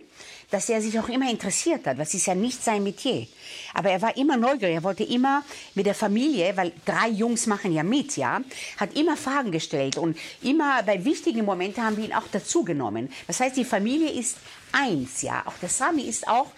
dass 0.53 0.69
er 0.69 0.81
sich 0.81 1.00
auch 1.00 1.09
immer 1.09 1.29
interessiert 1.29 1.85
hat. 1.85 2.00
Das 2.00 2.13
ist 2.13 2.27
ja 2.27 2.35
nicht 2.35 2.63
sein 2.63 2.83
Metier. 2.83 3.27
Aber 3.73 3.89
er 3.89 4.01
war 4.01 4.15
immer 4.15 4.38
neugierig. 4.38 4.75
Er 4.75 4.83
wollte 4.83 5.03
immer 5.03 5.44
mit 5.75 5.85
der 5.85 5.95
Familie, 5.95 6.55
weil 6.55 6.71
drei 6.85 7.09
Jungs 7.09 7.47
machen 7.47 7.73
ja 7.73 7.83
mit, 7.83 8.15
ja, 8.15 8.41
hat 8.77 8.95
immer 8.95 9.17
Fragen 9.17 9.51
gestellt. 9.51 9.97
Und 9.97 10.17
immer 10.41 10.83
bei 10.83 11.03
wichtigen 11.03 11.44
Momenten 11.44 11.83
haben 11.83 11.97
wir 11.97 12.05
ihn 12.05 12.13
auch 12.13 12.27
dazugenommen. 12.31 13.09
Das 13.27 13.39
heißt, 13.39 13.57
die 13.57 13.65
Familie 13.65 14.12
ist 14.12 14.38
eins, 14.72 15.22
ja. 15.22 15.43
Auch 15.45 15.57
der 15.62 15.69
Sami 15.69 16.03
ist 16.03 16.27
auch 16.27 16.51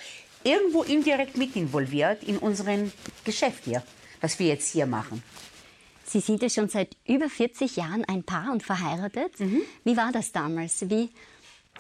irgendwo 0.44 0.84
indirekt 0.84 1.38
mit 1.38 1.56
involviert 1.56 2.24
in 2.24 2.38
unserem 2.38 2.92
Geschäft 3.24 3.64
hier 3.66 3.82
was 4.26 4.40
wir 4.40 4.48
jetzt 4.48 4.72
hier 4.72 4.88
machen. 4.88 5.22
Sie 6.04 6.20
sind 6.20 6.42
ja 6.42 6.50
schon 6.50 6.68
seit 6.68 6.96
über 7.08 7.30
40 7.30 7.76
Jahren 7.76 8.06
ein 8.06 8.24
Paar 8.24 8.52
und 8.52 8.64
verheiratet. 8.64 9.40
Mhm. 9.40 9.62
Wie 9.84 9.98
war 9.98 10.12
das 10.12 10.32
damals? 10.32 10.90
Wie, 10.90 11.10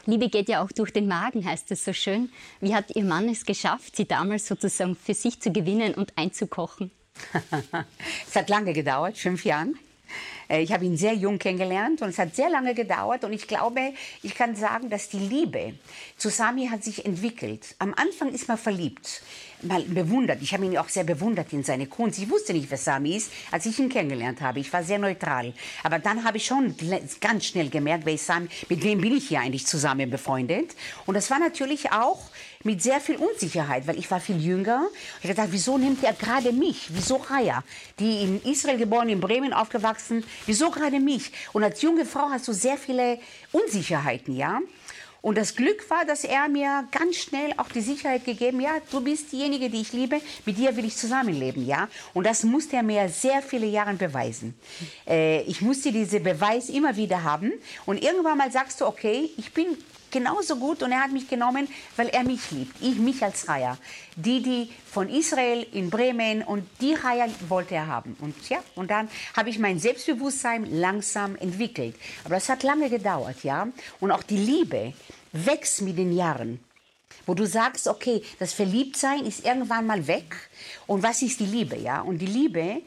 Liebe 0.05 0.29
geht 0.29 0.49
ja 0.49 0.63
auch 0.63 0.71
durch 0.71 0.91
den 0.91 1.07
Magen, 1.07 1.45
heißt 1.45 1.71
es 1.71 1.83
so 1.83 1.93
schön. 1.93 2.31
Wie 2.59 2.75
hat 2.75 2.95
Ihr 2.95 3.03
Mann 3.03 3.27
es 3.29 3.45
geschafft, 3.45 3.95
Sie 3.95 4.05
damals 4.05 4.47
sozusagen 4.47 4.95
für 4.95 5.13
sich 5.13 5.39
zu 5.41 5.51
gewinnen 5.51 5.95
und 5.95 6.13
einzukochen? 6.15 6.91
es 8.27 8.35
hat 8.35 8.49
lange 8.49 8.73
gedauert, 8.73 9.17
fünf 9.17 9.45
Jahre. 9.45 9.69
Äh, 10.49 10.61
ich 10.61 10.71
habe 10.71 10.85
ihn 10.85 10.97
sehr 10.97 11.13
jung 11.13 11.39
kennengelernt 11.39 12.01
und 12.01 12.09
es 12.09 12.19
hat 12.19 12.35
sehr 12.35 12.49
lange 12.49 12.73
gedauert 12.73 13.23
und 13.23 13.33
ich 13.33 13.47
glaube, 13.47 13.93
ich 14.21 14.35
kann 14.35 14.55
sagen, 14.55 14.89
dass 14.89 15.09
die 15.09 15.19
Liebe 15.19 15.73
zu 16.17 16.29
Sami 16.29 16.67
hat 16.67 16.83
sich 16.83 17.05
entwickelt. 17.05 17.75
Am 17.79 17.93
Anfang 17.93 18.29
ist 18.29 18.47
man 18.47 18.57
verliebt, 18.57 19.21
mal 19.65 19.81
bewundert. 19.83 20.41
Ich 20.41 20.53
habe 20.53 20.65
ihn 20.65 20.77
auch 20.77 20.89
sehr 20.89 21.03
bewundert 21.03 21.51
in 21.53 21.63
seine 21.63 21.87
Kunst. 21.87 22.19
Ich 22.19 22.29
wusste 22.29 22.53
nicht, 22.53 22.69
wer 22.69 22.77
Sami 22.77 23.15
ist, 23.15 23.31
als 23.51 23.65
ich 23.65 23.77
ihn 23.79 23.89
kennengelernt 23.89 24.41
habe. 24.41 24.59
Ich 24.59 24.71
war 24.71 24.83
sehr 24.83 24.99
neutral. 24.99 25.53
Aber 25.83 25.99
dann 25.99 26.23
habe 26.23 26.37
ich 26.37 26.45
schon 26.45 26.75
ganz 27.19 27.45
schnell 27.45 27.69
gemerkt, 27.69 28.05
wer 28.05 28.17
Sami, 28.17 28.47
mit 28.69 28.83
wem 28.83 29.01
bin 29.01 29.15
ich 29.15 29.27
hier 29.27 29.39
eigentlich 29.39 29.65
zusammen 29.65 30.09
befreundet. 30.09 30.75
Und 31.05 31.15
das 31.15 31.29
war 31.29 31.39
natürlich 31.39 31.91
auch 31.91 32.19
mit 32.63 32.81
sehr 32.81 32.99
viel 32.99 33.17
Unsicherheit, 33.17 33.85
weil 33.87 33.97
ich 33.99 34.09
war 34.09 34.19
viel 34.19 34.43
jünger. 34.43 34.87
Ich 35.19 35.29
habe 35.29 35.35
gedacht, 35.35 35.49
wieso 35.51 35.77
nimmt 35.77 36.03
er 36.03 36.13
gerade 36.13 36.51
mich? 36.51 36.87
Wieso 36.89 37.17
Raya, 37.17 37.63
die 37.99 38.23
in 38.23 38.41
Israel 38.43 38.77
geboren, 38.77 39.07
in 39.09 39.19
Bremen 39.19 39.53
aufgewachsen, 39.53 40.23
wieso 40.47 40.71
gerade 40.71 40.99
mich? 40.99 41.31
Und 41.53 41.63
als 41.63 41.81
junge 41.83 42.05
Frau 42.05 42.29
hast 42.31 42.47
du 42.47 42.53
sehr 42.53 42.77
viele 42.77 43.19
Unsicherheiten, 43.51 44.35
ja? 44.35 44.61
Und 45.25 45.39
das 45.39 45.55
Glück 45.55 45.89
war, 45.89 46.05
dass 46.05 46.23
er 46.23 46.47
mir 46.49 46.87
ganz 46.91 47.15
schnell 47.15 47.51
auch 47.57 47.69
die 47.69 47.81
Sicherheit 47.81 48.25
gegeben, 48.25 48.59
ja, 48.59 48.73
du 48.91 49.01
bist 49.01 49.31
diejenige, 49.31 49.71
die 49.71 49.81
ich 49.81 49.91
liebe, 49.91 50.21
mit 50.45 50.55
dir 50.55 50.77
will 50.77 50.85
ich 50.85 50.95
zusammenleben, 50.95 51.65
ja. 51.65 51.89
Und 52.13 52.27
das 52.27 52.43
musste 52.43 52.75
er 52.75 52.83
mir 52.83 53.09
sehr 53.09 53.41
viele 53.41 53.65
Jahre 53.65 53.95
beweisen. 53.95 54.53
Äh, 55.07 55.41
ich 55.41 55.61
musste 55.61 55.91
diesen 55.91 56.21
Beweis 56.21 56.69
immer 56.69 56.95
wieder 56.95 57.23
haben. 57.23 57.53
Und 57.87 58.03
irgendwann 58.03 58.37
mal 58.37 58.51
sagst 58.51 58.81
du, 58.81 58.85
okay, 58.85 59.31
ich 59.35 59.51
bin 59.51 59.65
genauso 60.15 60.55
gut 60.55 60.81
und 60.81 60.91
er 60.93 61.03
hat 61.03 61.11
mich 61.11 61.27
genommen, 61.27 61.67
weil 61.97 62.07
er 62.07 62.23
mich 62.23 62.49
liebt. 62.51 62.81
Ich 62.81 62.97
mich 62.97 63.21
als 63.21 63.47
Raya. 63.49 63.77
Die, 64.15 64.41
die 64.41 64.71
von 64.89 65.09
Israel 65.09 65.67
in 65.73 65.89
Bremen 65.89 66.41
und 66.41 66.63
die 66.79 66.93
Raya 66.93 67.27
wollte 67.49 67.75
er 67.75 67.87
haben. 67.87 68.15
Und 68.21 68.49
ja, 68.49 68.59
und 68.75 68.89
dann 68.89 69.09
habe 69.35 69.49
ich 69.49 69.59
mein 69.59 69.77
Selbstbewusstsein 69.77 70.65
langsam 70.71 71.35
entwickelt. 71.35 71.95
Aber 72.23 72.35
das 72.35 72.47
hat 72.47 72.63
lange 72.63 72.89
gedauert, 72.89 73.43
ja. 73.43 73.67
Und 73.99 74.11
auch 74.11 74.23
die 74.23 74.37
Liebe 74.37 74.93
wächst 75.33 75.81
mit 75.81 75.97
den 75.97 76.15
Jahren 76.15 76.59
wo 77.27 77.33
du 77.33 77.47
sagst, 77.47 77.87
okay, 77.87 78.21
das 78.37 78.53
Verliebtsein 78.53 79.25
ist 79.25 79.43
irgendwann 79.45 79.87
mal 79.87 80.05
weg. 80.05 80.35
Und 80.85 81.01
was 81.01 81.23
ist 81.23 81.39
die 81.39 81.47
Liebe, 81.47 81.75
ja? 81.75 82.01
Und 82.01 82.19
die 82.19 82.27
Liebe 82.27 82.83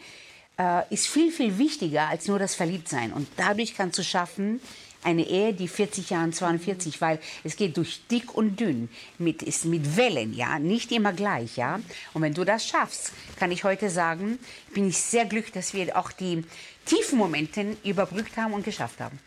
äh, 0.56 0.82
ist 0.90 1.08
viel, 1.08 1.32
viel 1.32 1.58
wichtiger 1.58 2.06
als 2.06 2.28
nur 2.28 2.38
das 2.38 2.54
Verliebtsein. 2.54 3.12
Und 3.12 3.26
dadurch 3.36 3.74
kannst 3.74 3.98
du 3.98 4.04
schaffen, 4.04 4.60
eine 5.02 5.26
Ehe, 5.26 5.54
die 5.54 5.68
40 5.68 6.10
Jahre, 6.10 6.30
42, 6.30 7.00
weil 7.00 7.20
es 7.44 7.56
geht 7.56 7.76
durch 7.76 8.00
dick 8.10 8.34
und 8.34 8.58
dünn, 8.58 8.88
mit, 9.18 9.42
ist 9.42 9.64
mit 9.64 9.96
Wellen, 9.96 10.34
ja, 10.34 10.58
nicht 10.58 10.92
immer 10.92 11.12
gleich, 11.12 11.56
ja. 11.56 11.80
Und 12.14 12.22
wenn 12.22 12.34
du 12.34 12.44
das 12.44 12.66
schaffst, 12.66 13.12
kann 13.38 13.50
ich 13.50 13.64
heute 13.64 13.90
sagen, 13.90 14.38
bin 14.74 14.88
ich 14.88 14.98
sehr 14.98 15.24
glücklich, 15.24 15.52
dass 15.52 15.74
wir 15.74 15.96
auch 15.96 16.12
die 16.12 16.44
tiefen 16.84 17.18
Momente 17.18 17.76
überbrückt 17.84 18.36
haben 18.36 18.54
und 18.54 18.64
geschafft 18.64 19.00
haben. 19.00 19.18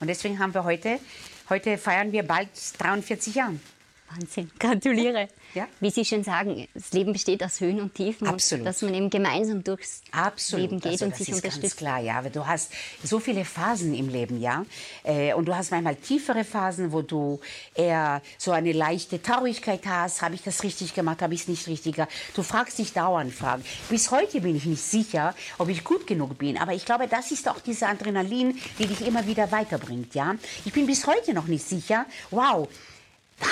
Und 0.00 0.06
deswegen 0.08 0.38
haben 0.38 0.54
wir 0.54 0.64
heute, 0.64 0.98
heute 1.48 1.76
feiern 1.76 2.12
wir 2.12 2.22
bald 2.22 2.48
43 2.78 3.34
Jahre. 3.34 3.58
Wahnsinn, 4.10 4.50
gratuliere. 4.58 5.28
Ja? 5.54 5.66
Wie 5.80 5.90
Sie 5.90 6.04
schon 6.04 6.24
sagen, 6.24 6.66
das 6.74 6.92
Leben 6.92 7.12
besteht 7.12 7.42
aus 7.42 7.60
Höhen 7.60 7.80
und 7.80 7.94
Tiefen. 7.94 8.26
Absolut. 8.26 8.66
dass 8.66 8.82
man 8.82 8.94
eben 8.94 9.10
gemeinsam 9.10 9.62
durchs 9.62 10.02
Absolut. 10.12 10.62
Leben 10.62 10.80
geht 10.80 10.92
also, 10.92 11.06
und 11.06 11.16
sich 11.16 11.28
ist 11.28 11.36
unterstützt. 11.36 11.62
Ganz 11.62 11.76
klar, 11.76 12.00
ja. 12.00 12.18
Aber 12.18 12.30
du 12.30 12.46
hast 12.46 12.72
so 13.02 13.18
viele 13.18 13.44
Phasen 13.44 13.94
im 13.94 14.08
Leben, 14.08 14.40
ja. 14.40 14.64
Äh, 15.04 15.34
und 15.34 15.46
du 15.46 15.54
hast 15.54 15.70
manchmal 15.70 15.96
tiefere 15.96 16.44
Phasen, 16.44 16.92
wo 16.92 17.02
du 17.02 17.40
eher 17.74 18.22
so 18.38 18.52
eine 18.52 18.72
leichte 18.72 19.20
Traurigkeit 19.20 19.82
hast. 19.86 20.22
Habe 20.22 20.34
ich 20.34 20.42
das 20.42 20.62
richtig 20.62 20.94
gemacht? 20.94 21.20
Habe 21.20 21.34
ich 21.34 21.42
es 21.42 21.48
nicht 21.48 21.66
richtig 21.66 21.96
gemacht? 21.96 22.10
Du 22.34 22.42
fragst 22.42 22.78
dich 22.78 22.92
dauernd 22.92 23.32
Fragen. 23.34 23.64
Bis 23.90 24.10
heute 24.10 24.40
bin 24.40 24.56
ich 24.56 24.64
nicht 24.64 24.82
sicher, 24.82 25.34
ob 25.58 25.68
ich 25.68 25.84
gut 25.84 26.06
genug 26.06 26.38
bin. 26.38 26.56
Aber 26.56 26.72
ich 26.72 26.84
glaube, 26.84 27.08
das 27.08 27.30
ist 27.30 27.48
auch 27.48 27.60
diese 27.60 27.86
Adrenalin, 27.86 28.58
die 28.78 28.86
dich 28.86 29.06
immer 29.06 29.26
wieder 29.26 29.52
weiterbringt, 29.52 30.14
ja. 30.14 30.36
Ich 30.64 30.72
bin 30.72 30.86
bis 30.86 31.06
heute 31.06 31.34
noch 31.34 31.46
nicht 31.46 31.66
sicher. 31.66 32.06
Wow 32.30 32.68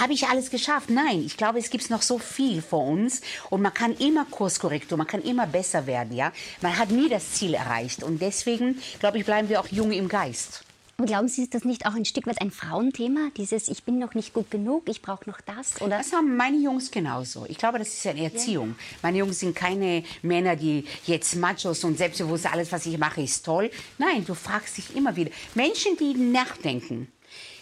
habe 0.00 0.12
ich 0.12 0.26
alles 0.28 0.50
geschafft? 0.50 0.90
Nein, 0.90 1.22
ich 1.24 1.36
glaube, 1.36 1.58
es 1.58 1.70
gibt 1.70 1.88
noch 1.90 2.02
so 2.02 2.18
viel 2.18 2.62
vor 2.62 2.84
uns 2.84 3.20
und 3.50 3.62
man 3.62 3.72
kann 3.72 3.94
immer 3.96 4.24
Kurskorrektur, 4.24 4.98
man 4.98 5.06
kann 5.06 5.22
immer 5.22 5.46
besser 5.46 5.86
werden, 5.86 6.14
ja. 6.14 6.32
Man 6.60 6.76
hat 6.76 6.90
nie 6.90 7.08
das 7.08 7.32
Ziel 7.32 7.54
erreicht 7.54 8.02
und 8.02 8.20
deswegen, 8.20 8.80
glaube 8.98 9.18
ich, 9.18 9.24
bleiben 9.24 9.48
wir 9.48 9.60
auch 9.60 9.68
jung 9.68 9.92
im 9.92 10.08
Geist. 10.08 10.64
Und 10.98 11.06
glauben 11.06 11.28
Sie, 11.28 11.42
ist 11.42 11.54
das 11.54 11.64
nicht 11.64 11.84
auch 11.84 11.94
ein 11.94 12.06
Stück 12.06 12.26
weit 12.26 12.40
ein 12.40 12.50
Frauenthema? 12.50 13.28
Dieses, 13.36 13.68
ich 13.68 13.84
bin 13.84 13.98
noch 13.98 14.14
nicht 14.14 14.32
gut 14.32 14.50
genug, 14.50 14.88
ich 14.88 15.02
brauche 15.02 15.28
noch 15.28 15.42
das? 15.42 15.78
Oder? 15.82 15.98
Das 15.98 16.12
haben 16.14 16.38
meine 16.38 16.56
Jungs 16.56 16.90
genauso. 16.90 17.44
Ich 17.50 17.58
glaube, 17.58 17.78
das 17.78 17.88
ist 17.88 18.06
eine 18.06 18.24
Erziehung. 18.24 18.68
Ja. 18.68 18.98
Meine 19.02 19.18
Jungs 19.18 19.40
sind 19.40 19.54
keine 19.54 20.04
Männer, 20.22 20.56
die 20.56 20.86
jetzt 21.04 21.36
Machos 21.36 21.84
und 21.84 21.98
selbstbewusst, 21.98 22.50
alles, 22.50 22.72
was 22.72 22.86
ich 22.86 22.96
mache, 22.96 23.20
ist 23.20 23.44
toll. 23.44 23.70
Nein, 23.98 24.24
du 24.24 24.32
fragst 24.32 24.78
dich 24.78 24.96
immer 24.96 25.14
wieder. 25.16 25.30
Menschen, 25.54 25.98
die 25.98 26.14
nachdenken, 26.14 27.08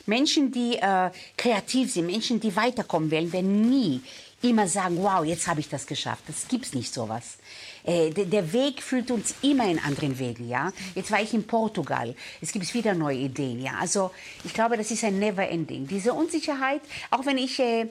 Menschen, 0.07 0.51
die 0.53 0.77
äh, 0.77 1.11
kreativ 1.37 1.93
sind, 1.93 2.07
Menschen, 2.07 2.41
die 2.41 2.55
weiterkommen 2.55 3.11
wollen, 3.11 3.33
werden 3.33 3.69
nie 3.69 4.03
immer 4.43 4.69
sagen, 4.69 4.99
wow, 5.03 5.25
jetzt 5.25 5.47
habe 5.47 5.61
ich 5.61 5.69
das 5.69 5.87
geschafft. 5.87 6.25
Das 6.27 6.47
gibt's 6.49 6.75
nicht 6.75 6.93
sowas. 6.93 7.39
Äh, 7.85 8.11
der 8.11 8.53
Weg 8.53 8.83
führt 8.83 9.11
uns 9.11 9.35
immer 9.43 9.69
in 9.69 9.79
anderen 9.79 10.19
Wegen, 10.19 10.49
ja. 10.49 10.73
Jetzt 10.95 11.11
war 11.11 11.21
ich 11.21 11.33
in 11.33 11.47
Portugal. 11.47 12.15
Es 12.41 12.53
gibt 12.53 12.73
wieder 12.75 12.95
neue 12.95 13.17
Ideen, 13.17 13.63
ja. 13.63 13.73
Also 13.81 14.11
ich 14.45 14.53
glaube, 14.53 14.77
das 14.77 14.91
ist 14.91 15.05
ein 15.05 15.19
Never-Ending. 15.19 15.87
Diese 15.87 16.13
Unsicherheit, 16.13 16.83
auch 17.11 17.25
wenn 17.25 17.39
ich 17.39 17.59
äh, 17.59 17.87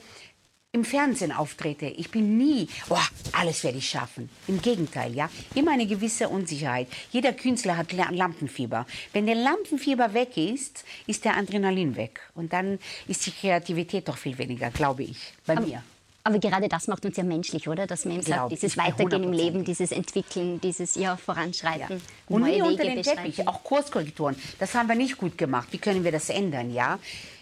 im 0.74 0.84
Fernsehen 0.84 1.32
auftrete, 1.32 1.86
ich 1.86 2.10
bin 2.10 2.36
nie, 2.36 2.68
oh, 2.90 2.98
alles 3.32 3.64
werde 3.64 3.78
ich 3.78 3.88
schaffen. 3.88 4.28
Im 4.48 4.60
Gegenteil, 4.60 5.14
ja, 5.14 5.30
immer 5.54 5.72
eine 5.72 5.86
gewisse 5.86 6.28
Unsicherheit. 6.28 6.88
Jeder 7.12 7.32
Künstler 7.32 7.78
hat 7.78 7.94
Lampenfieber. 7.94 8.88
Wenn 9.14 9.28
der 9.28 9.36
Lampenfieber 9.36 10.16
weg 10.16 10.36
ist, 10.36 10.84
ist 11.06 11.26
der 11.26 11.38
Adrenalin 11.38 11.96
weg. 11.96 12.22
Und 12.34 12.54
dann 12.54 12.80
ist 13.08 13.24
die 13.28 13.32
Kreativität 13.32 14.08
doch 14.08 14.18
viel 14.18 14.36
weniger, 14.40 14.72
glaube 14.72 15.04
ich, 15.04 15.34
bei 15.46 15.56
aber, 15.56 15.66
mir. 15.68 15.84
Aber 16.24 16.40
gerade 16.40 16.68
das 16.68 16.88
macht 16.88 17.06
uns 17.06 17.18
ja 17.18 17.24
menschlich, 17.24 17.68
oder? 17.70 17.86
Dass 17.86 18.06
man 18.06 18.24
sagt, 18.24 18.52
dieses 18.52 18.76
Weitergehen 18.76 19.24
im 19.26 19.32
Leben, 19.32 19.64
dieses 19.64 19.92
Entwickeln, 19.92 20.60
dieses 20.60 20.96
ja, 20.96 21.18
Voranschreiten. 21.18 21.98
Ja. 21.98 22.36
Und 22.36 22.46
nie 22.46 22.64
unter 22.64 22.84
den 22.84 23.04
Teppich, 23.04 23.48
auch 23.48 23.64
Kurskorrekturen. 23.64 24.36
Das 24.58 24.74
haben 24.74 24.90
wir 24.90 24.96
nicht 24.96 25.20
gut 25.20 25.38
gemacht. 25.38 25.68
Wie 25.70 25.78
können 25.78 26.04
wir 26.04 26.12
das 26.12 26.30
ändern, 26.30 26.74
ja? 26.74 26.98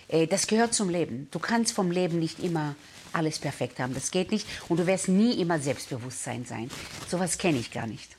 Äh, 0.10 0.28
das 0.28 0.48
gehört 0.48 0.74
zum 0.74 0.90
Leben. 0.90 1.30
Du 1.32 1.40
kannst 1.40 1.72
vom 1.72 1.92
Leben 1.92 2.20
nicht 2.20 2.44
immer 2.44 2.76
alles 3.13 3.39
perfekt 3.39 3.80
haben. 3.80 3.94
Das 3.94 4.12
geht 4.12 4.32
nicht. 4.32 4.48
Und 4.70 4.80
du 4.80 4.88
wirst 4.88 5.08
nie 5.08 5.34
immer 5.34 5.60
Selbstbewusstsein 5.60 6.46
sein. 6.46 6.70
Sowas 7.08 7.38
kenne 7.38 7.60
ich 7.60 7.72
gar 7.72 7.88
nicht. 7.88 8.18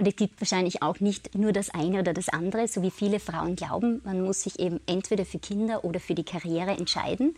Und 0.00 0.08
es 0.08 0.16
gibt 0.16 0.40
wahrscheinlich 0.40 0.82
auch 0.82 0.98
nicht 1.00 1.34
nur 1.34 1.52
das 1.52 1.68
eine 1.68 2.00
oder 2.00 2.14
das 2.14 2.30
andere, 2.30 2.66
so 2.68 2.80
wie 2.80 2.90
viele 2.90 3.20
Frauen 3.20 3.54
glauben. 3.54 4.00
Man 4.02 4.22
muss 4.22 4.44
sich 4.44 4.58
eben 4.58 4.80
entweder 4.86 5.26
für 5.26 5.38
Kinder 5.38 5.84
oder 5.84 6.00
für 6.00 6.14
die 6.14 6.24
Karriere 6.24 6.70
entscheiden. 6.70 7.36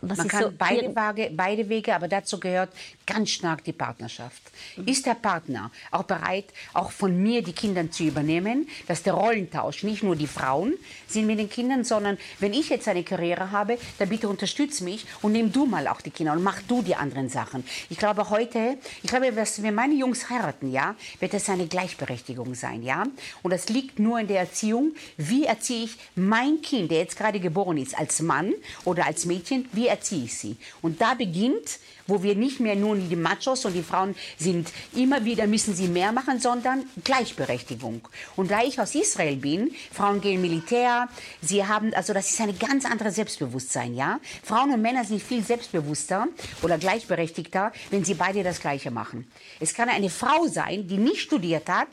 Was 0.00 0.18
Man 0.18 0.28
kann 0.28 0.42
so 0.44 0.52
beide, 0.56 0.94
Wege, 0.94 1.30
beide 1.34 1.68
Wege, 1.68 1.94
aber 1.94 2.08
dazu 2.08 2.38
gehört 2.38 2.70
ganz 3.06 3.30
stark 3.30 3.64
die 3.64 3.72
Partnerschaft. 3.72 4.42
Mhm. 4.76 4.86
Ist 4.86 5.06
der 5.06 5.14
Partner 5.14 5.70
auch 5.90 6.04
bereit, 6.04 6.46
auch 6.74 6.90
von 6.90 7.20
mir 7.20 7.42
die 7.42 7.52
Kinder 7.52 7.90
zu 7.90 8.04
übernehmen, 8.04 8.68
dass 8.86 9.02
der 9.02 9.14
Rollentausch 9.14 9.82
nicht 9.82 10.02
nur 10.02 10.16
die 10.16 10.26
Frauen 10.26 10.74
sind 11.06 11.26
mit 11.26 11.38
den 11.38 11.50
Kindern, 11.50 11.84
sondern 11.84 12.18
wenn 12.38 12.52
ich 12.52 12.68
jetzt 12.68 12.86
eine 12.88 13.02
Karriere 13.02 13.50
habe, 13.50 13.78
dann 13.98 14.08
bitte 14.08 14.28
unterstütze 14.28 14.84
mich 14.84 15.06
und 15.22 15.32
nimm 15.32 15.52
du 15.52 15.66
mal 15.66 15.88
auch 15.88 16.00
die 16.00 16.10
Kinder 16.10 16.32
und 16.32 16.42
mach 16.42 16.62
du 16.62 16.82
die 16.82 16.94
anderen 16.94 17.28
Sachen. 17.28 17.64
Ich 17.90 17.98
glaube 17.98 18.30
heute, 18.30 18.78
ich 19.02 19.10
glaube, 19.10 19.34
wenn 19.34 19.74
meine 19.74 19.94
Jungs 19.94 20.30
heiraten, 20.30 20.70
ja, 20.70 20.94
wird 21.20 21.34
das 21.34 21.48
eine 21.48 21.66
Gleichberechtigung 21.66 22.54
sein, 22.54 22.82
ja. 22.82 23.04
Und 23.42 23.52
das 23.52 23.68
liegt 23.68 23.98
nur 23.98 24.20
in 24.20 24.28
der 24.28 24.40
Erziehung. 24.40 24.94
Wie 25.16 25.44
erziehe 25.44 25.84
ich 25.84 25.96
mein 26.14 26.62
Kind, 26.62 26.90
der 26.90 26.98
jetzt 26.98 27.16
gerade 27.16 27.40
geboren 27.40 27.78
ist, 27.78 27.98
als 27.98 28.20
Mann 28.20 28.52
oder 28.84 29.06
als 29.06 29.24
Mädchen? 29.26 29.68
Wie 29.72 29.87
erziehe 29.88 30.24
ich 30.24 30.36
sie? 30.36 30.56
Und 30.82 31.00
da 31.00 31.14
beginnt, 31.14 31.78
wo 32.06 32.22
wir 32.22 32.34
nicht 32.34 32.60
mehr 32.60 32.74
nur 32.74 32.96
die 32.96 33.16
Machos 33.16 33.64
und 33.64 33.74
die 33.74 33.82
Frauen 33.82 34.14
sind, 34.38 34.72
immer 34.94 35.24
wieder 35.24 35.46
müssen 35.46 35.74
sie 35.74 35.88
mehr 35.88 36.12
machen, 36.12 36.40
sondern 36.40 36.84
Gleichberechtigung. 37.04 38.06
Und 38.36 38.50
da 38.50 38.62
ich 38.62 38.80
aus 38.80 38.94
Israel 38.94 39.36
bin, 39.36 39.72
Frauen 39.92 40.20
gehen 40.20 40.40
Militär, 40.40 41.08
sie 41.42 41.66
haben, 41.66 41.92
also 41.94 42.12
das 42.12 42.30
ist 42.30 42.40
ein 42.40 42.58
ganz 42.58 42.84
anderes 42.84 43.16
Selbstbewusstsein, 43.16 43.94
ja? 43.94 44.20
Frauen 44.42 44.72
und 44.72 44.82
Männer 44.82 45.04
sind 45.04 45.22
viel 45.22 45.44
selbstbewusster 45.44 46.28
oder 46.62 46.78
gleichberechtigter, 46.78 47.72
wenn 47.90 48.04
sie 48.04 48.14
beide 48.14 48.42
das 48.42 48.60
Gleiche 48.60 48.90
machen. 48.90 49.30
Es 49.60 49.74
kann 49.74 49.88
eine 49.88 50.10
Frau 50.10 50.46
sein, 50.46 50.88
die 50.88 50.96
nicht 50.96 51.20
studiert 51.20 51.68
hat, 51.68 51.88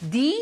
die 0.00 0.34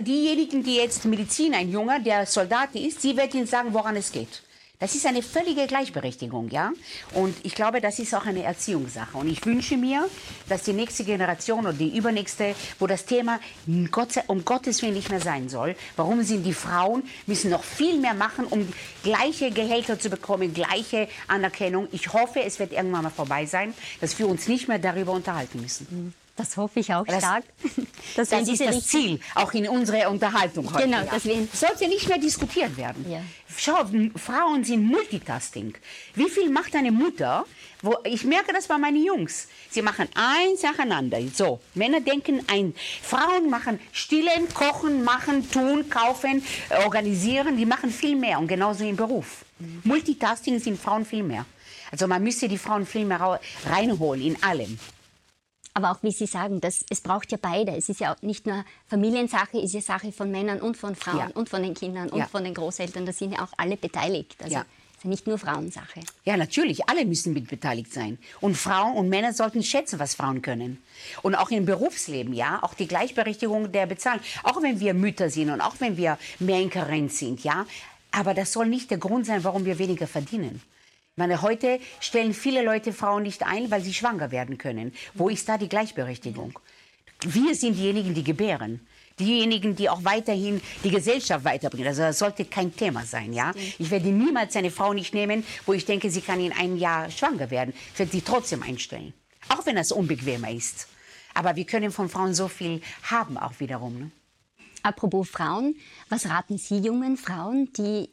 diejenigen, 0.00 0.62
die 0.62 0.76
jetzt 0.76 1.04
Medizin, 1.04 1.54
ein 1.54 1.70
Junger, 1.70 2.00
der 2.00 2.26
Soldat 2.26 2.74
ist, 2.74 3.02
sie 3.02 3.16
wird 3.16 3.34
ihnen 3.34 3.46
sagen, 3.46 3.72
woran 3.72 3.96
es 3.96 4.12
geht. 4.12 4.42
Das 4.80 4.94
ist 4.96 5.06
eine 5.06 5.22
völlige 5.22 5.66
Gleichberechtigung, 5.68 6.50
ja. 6.50 6.72
Und 7.14 7.36
ich 7.44 7.54
glaube, 7.54 7.80
das 7.80 8.00
ist 8.00 8.12
auch 8.12 8.26
eine 8.26 8.42
Erziehungssache. 8.42 9.16
Und 9.16 9.28
ich 9.28 9.46
wünsche 9.46 9.76
mir, 9.76 10.08
dass 10.48 10.64
die 10.64 10.72
nächste 10.72 11.04
Generation 11.04 11.60
oder 11.60 11.72
die 11.72 11.96
übernächste, 11.96 12.56
wo 12.80 12.88
das 12.88 13.06
Thema 13.06 13.38
um 13.66 14.44
Gottes 14.44 14.82
Willen 14.82 14.94
nicht 14.94 15.10
mehr 15.10 15.20
sein 15.20 15.48
soll, 15.48 15.76
warum 15.96 16.24
sind 16.24 16.42
die 16.42 16.52
Frauen, 16.52 17.04
müssen 17.26 17.50
noch 17.50 17.62
viel 17.62 17.98
mehr 17.98 18.14
machen, 18.14 18.46
um 18.46 18.68
gleiche 19.04 19.52
Gehälter 19.52 19.98
zu 19.98 20.10
bekommen, 20.10 20.52
gleiche 20.52 21.08
Anerkennung. 21.28 21.88
Ich 21.92 22.12
hoffe, 22.12 22.42
es 22.42 22.58
wird 22.58 22.72
irgendwann 22.72 23.04
mal 23.04 23.10
vorbei 23.10 23.46
sein, 23.46 23.74
dass 24.00 24.18
wir 24.18 24.28
uns 24.28 24.48
nicht 24.48 24.66
mehr 24.66 24.80
darüber 24.80 25.12
unterhalten 25.12 25.60
müssen. 25.60 25.86
Mhm. 25.88 26.23
Das 26.36 26.56
hoffe 26.56 26.80
ich 26.80 26.92
auch 26.92 27.06
das, 27.06 27.18
stark. 27.18 27.44
Das, 28.16 28.28
das 28.28 28.48
ist 28.48 28.60
das 28.60 28.86
Ziel, 28.86 29.18
auch 29.34 29.52
in 29.54 29.68
unserer 29.68 30.08
Unterhaltung 30.08 30.72
heute. 30.72 30.84
Genau, 30.84 30.98
ja. 30.98 31.08
deswegen. 31.12 31.48
Sollte 31.52 31.88
nicht 31.88 32.08
mehr 32.08 32.18
diskutiert 32.18 32.76
werden. 32.76 33.10
Ja. 33.10 33.20
Schau, 33.56 33.84
Frauen 34.14 34.62
sind 34.62 34.84
Multitasking. 34.84 35.74
Wie 36.14 36.28
viel 36.28 36.50
macht 36.50 36.76
eine 36.76 36.92
Mutter? 36.92 37.44
Wo, 37.82 37.96
ich 38.04 38.24
merke 38.24 38.52
das 38.52 38.68
bei 38.68 38.78
meinen 38.78 39.04
Jungs. 39.04 39.48
Sie 39.70 39.82
machen 39.82 40.08
eins 40.14 40.62
nacheinander. 40.62 41.18
So, 41.34 41.60
Männer 41.74 42.00
denken 42.00 42.44
ein. 42.46 42.74
Frauen 43.02 43.50
machen 43.50 43.80
stillen, 43.90 44.48
kochen, 44.52 45.02
machen, 45.02 45.50
tun, 45.50 45.88
kaufen, 45.88 46.44
organisieren. 46.84 47.56
Die 47.56 47.66
machen 47.66 47.90
viel 47.90 48.16
mehr 48.16 48.38
und 48.38 48.46
genauso 48.46 48.84
im 48.84 48.96
Beruf. 48.96 49.44
Mhm. 49.58 49.80
Multitasking 49.84 50.60
sind 50.60 50.80
Frauen 50.80 51.04
viel 51.04 51.22
mehr. 51.22 51.46
Also 51.90 52.06
man 52.06 52.22
müsste 52.22 52.48
die 52.48 52.58
Frauen 52.58 52.86
viel 52.86 53.04
mehr 53.04 53.40
reinholen 53.66 54.22
in 54.22 54.42
allem. 54.42 54.78
Aber 55.76 55.90
auch 55.90 56.02
wie 56.02 56.12
Sie 56.12 56.26
sagen, 56.26 56.60
das, 56.60 56.84
es 56.88 57.00
braucht 57.00 57.32
ja 57.32 57.38
beide. 57.40 57.72
Es 57.72 57.88
ist 57.88 57.98
ja 57.98 58.14
nicht 58.22 58.46
nur 58.46 58.64
Familiensache, 58.86 59.58
es 59.58 59.64
ist 59.64 59.74
ja 59.74 59.80
Sache 59.80 60.12
von 60.12 60.30
Männern 60.30 60.60
und 60.60 60.76
von 60.76 60.94
Frauen 60.94 61.18
ja. 61.18 61.30
und 61.34 61.48
von 61.48 61.62
den 61.62 61.74
Kindern 61.74 62.08
und 62.10 62.20
ja. 62.20 62.26
von 62.26 62.44
den 62.44 62.54
Großeltern. 62.54 63.04
Da 63.04 63.12
sind 63.12 63.32
ja 63.32 63.42
auch 63.42 63.52
alle 63.56 63.76
beteiligt. 63.76 64.36
Also 64.40 64.54
ja. 64.54 64.60
ist 64.60 65.02
ja 65.02 65.10
nicht 65.10 65.26
nur 65.26 65.36
Frauensache. 65.36 66.00
Ja, 66.24 66.36
natürlich. 66.36 66.88
Alle 66.88 67.04
müssen 67.04 67.32
mit 67.32 67.48
beteiligt 67.48 67.92
sein. 67.92 68.18
Und 68.40 68.56
Frauen 68.56 68.96
und 68.96 69.08
Männer 69.08 69.32
sollten 69.32 69.64
schätzen, 69.64 69.98
was 69.98 70.14
Frauen 70.14 70.42
können. 70.42 70.80
Und 71.22 71.34
auch 71.34 71.50
im 71.50 71.66
Berufsleben, 71.66 72.34
ja, 72.34 72.62
auch 72.62 72.74
die 72.74 72.86
Gleichberechtigung 72.86 73.72
der 73.72 73.86
Bezahlung. 73.86 74.22
Auch 74.44 74.62
wenn 74.62 74.78
wir 74.78 74.94
Mütter 74.94 75.28
sind 75.28 75.50
und 75.50 75.60
auch 75.60 75.74
wenn 75.80 75.96
wir 75.96 76.18
mehr 76.38 76.60
in 76.60 76.70
Karenz 76.70 77.18
sind, 77.18 77.42
ja, 77.42 77.66
Aber 78.16 78.32
das 78.32 78.52
soll 78.52 78.68
nicht 78.68 78.92
der 78.92 78.98
Grund 78.98 79.26
sein, 79.26 79.42
warum 79.42 79.64
wir 79.64 79.80
weniger 79.80 80.06
verdienen. 80.06 80.62
Ich 81.14 81.18
meine, 81.18 81.42
heute 81.42 81.78
stellen 82.00 82.34
viele 82.34 82.64
Leute 82.64 82.92
Frauen 82.92 83.22
nicht 83.22 83.44
ein, 83.44 83.70
weil 83.70 83.84
sie 83.84 83.94
schwanger 83.94 84.32
werden 84.32 84.58
können. 84.58 84.92
Wo 85.14 85.28
ist 85.28 85.48
da 85.48 85.56
die 85.56 85.68
Gleichberechtigung? 85.68 86.58
Wir 87.24 87.54
sind 87.54 87.78
diejenigen, 87.78 88.14
die 88.14 88.24
gebären. 88.24 88.84
Diejenigen, 89.20 89.76
die 89.76 89.88
auch 89.88 90.02
weiterhin 90.02 90.60
die 90.82 90.90
Gesellschaft 90.90 91.44
weiterbringen. 91.44 91.86
Also 91.86 92.02
das 92.02 92.18
sollte 92.18 92.44
kein 92.46 92.74
Thema 92.74 93.04
sein, 93.04 93.32
ja. 93.32 93.52
Ich 93.78 93.92
werde 93.92 94.08
niemals 94.08 94.56
eine 94.56 94.72
Frau 94.72 94.92
nicht 94.92 95.14
nehmen, 95.14 95.44
wo 95.66 95.72
ich 95.72 95.84
denke, 95.84 96.10
sie 96.10 96.20
kann 96.20 96.40
in 96.40 96.50
einem 96.50 96.76
Jahr 96.76 97.08
schwanger 97.12 97.48
werden. 97.48 97.74
Ich 97.92 97.98
werde 98.00 98.10
sie 98.10 98.22
trotzdem 98.22 98.64
einstellen. 98.64 99.14
Auch 99.50 99.64
wenn 99.66 99.76
das 99.76 99.92
unbequemer 99.92 100.50
ist. 100.50 100.88
Aber 101.32 101.54
wir 101.54 101.64
können 101.64 101.92
von 101.92 102.08
Frauen 102.08 102.34
so 102.34 102.48
viel 102.48 102.82
haben 103.04 103.38
auch 103.38 103.60
wiederum. 103.60 104.00
Ne? 104.00 104.10
Apropos 104.82 105.30
Frauen, 105.30 105.76
was 106.08 106.28
raten 106.28 106.58
Sie 106.58 106.78
jungen 106.78 107.16
Frauen, 107.16 107.72
die 107.74 108.10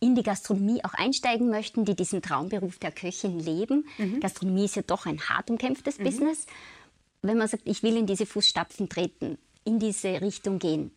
in 0.00 0.14
die 0.14 0.22
Gastronomie 0.22 0.82
auch 0.84 0.94
einsteigen 0.94 1.50
möchten, 1.50 1.84
die 1.84 1.94
diesen 1.94 2.22
Traumberuf 2.22 2.78
der 2.78 2.90
Köchin 2.90 3.38
leben? 3.38 3.86
Mhm. 3.98 4.20
Gastronomie 4.20 4.64
ist 4.64 4.76
ja 4.76 4.82
doch 4.82 5.06
ein 5.06 5.20
hart 5.20 5.50
umkämpftes 5.50 5.98
mhm. 5.98 6.04
Business. 6.04 6.46
Wenn 7.22 7.38
man 7.38 7.48
sagt, 7.48 7.64
ich 7.66 7.82
will 7.82 7.96
in 7.96 8.06
diese 8.06 8.26
Fußstapfen 8.26 8.88
treten, 8.88 9.38
in 9.64 9.78
diese 9.78 10.20
Richtung 10.20 10.58
gehen, 10.58 10.90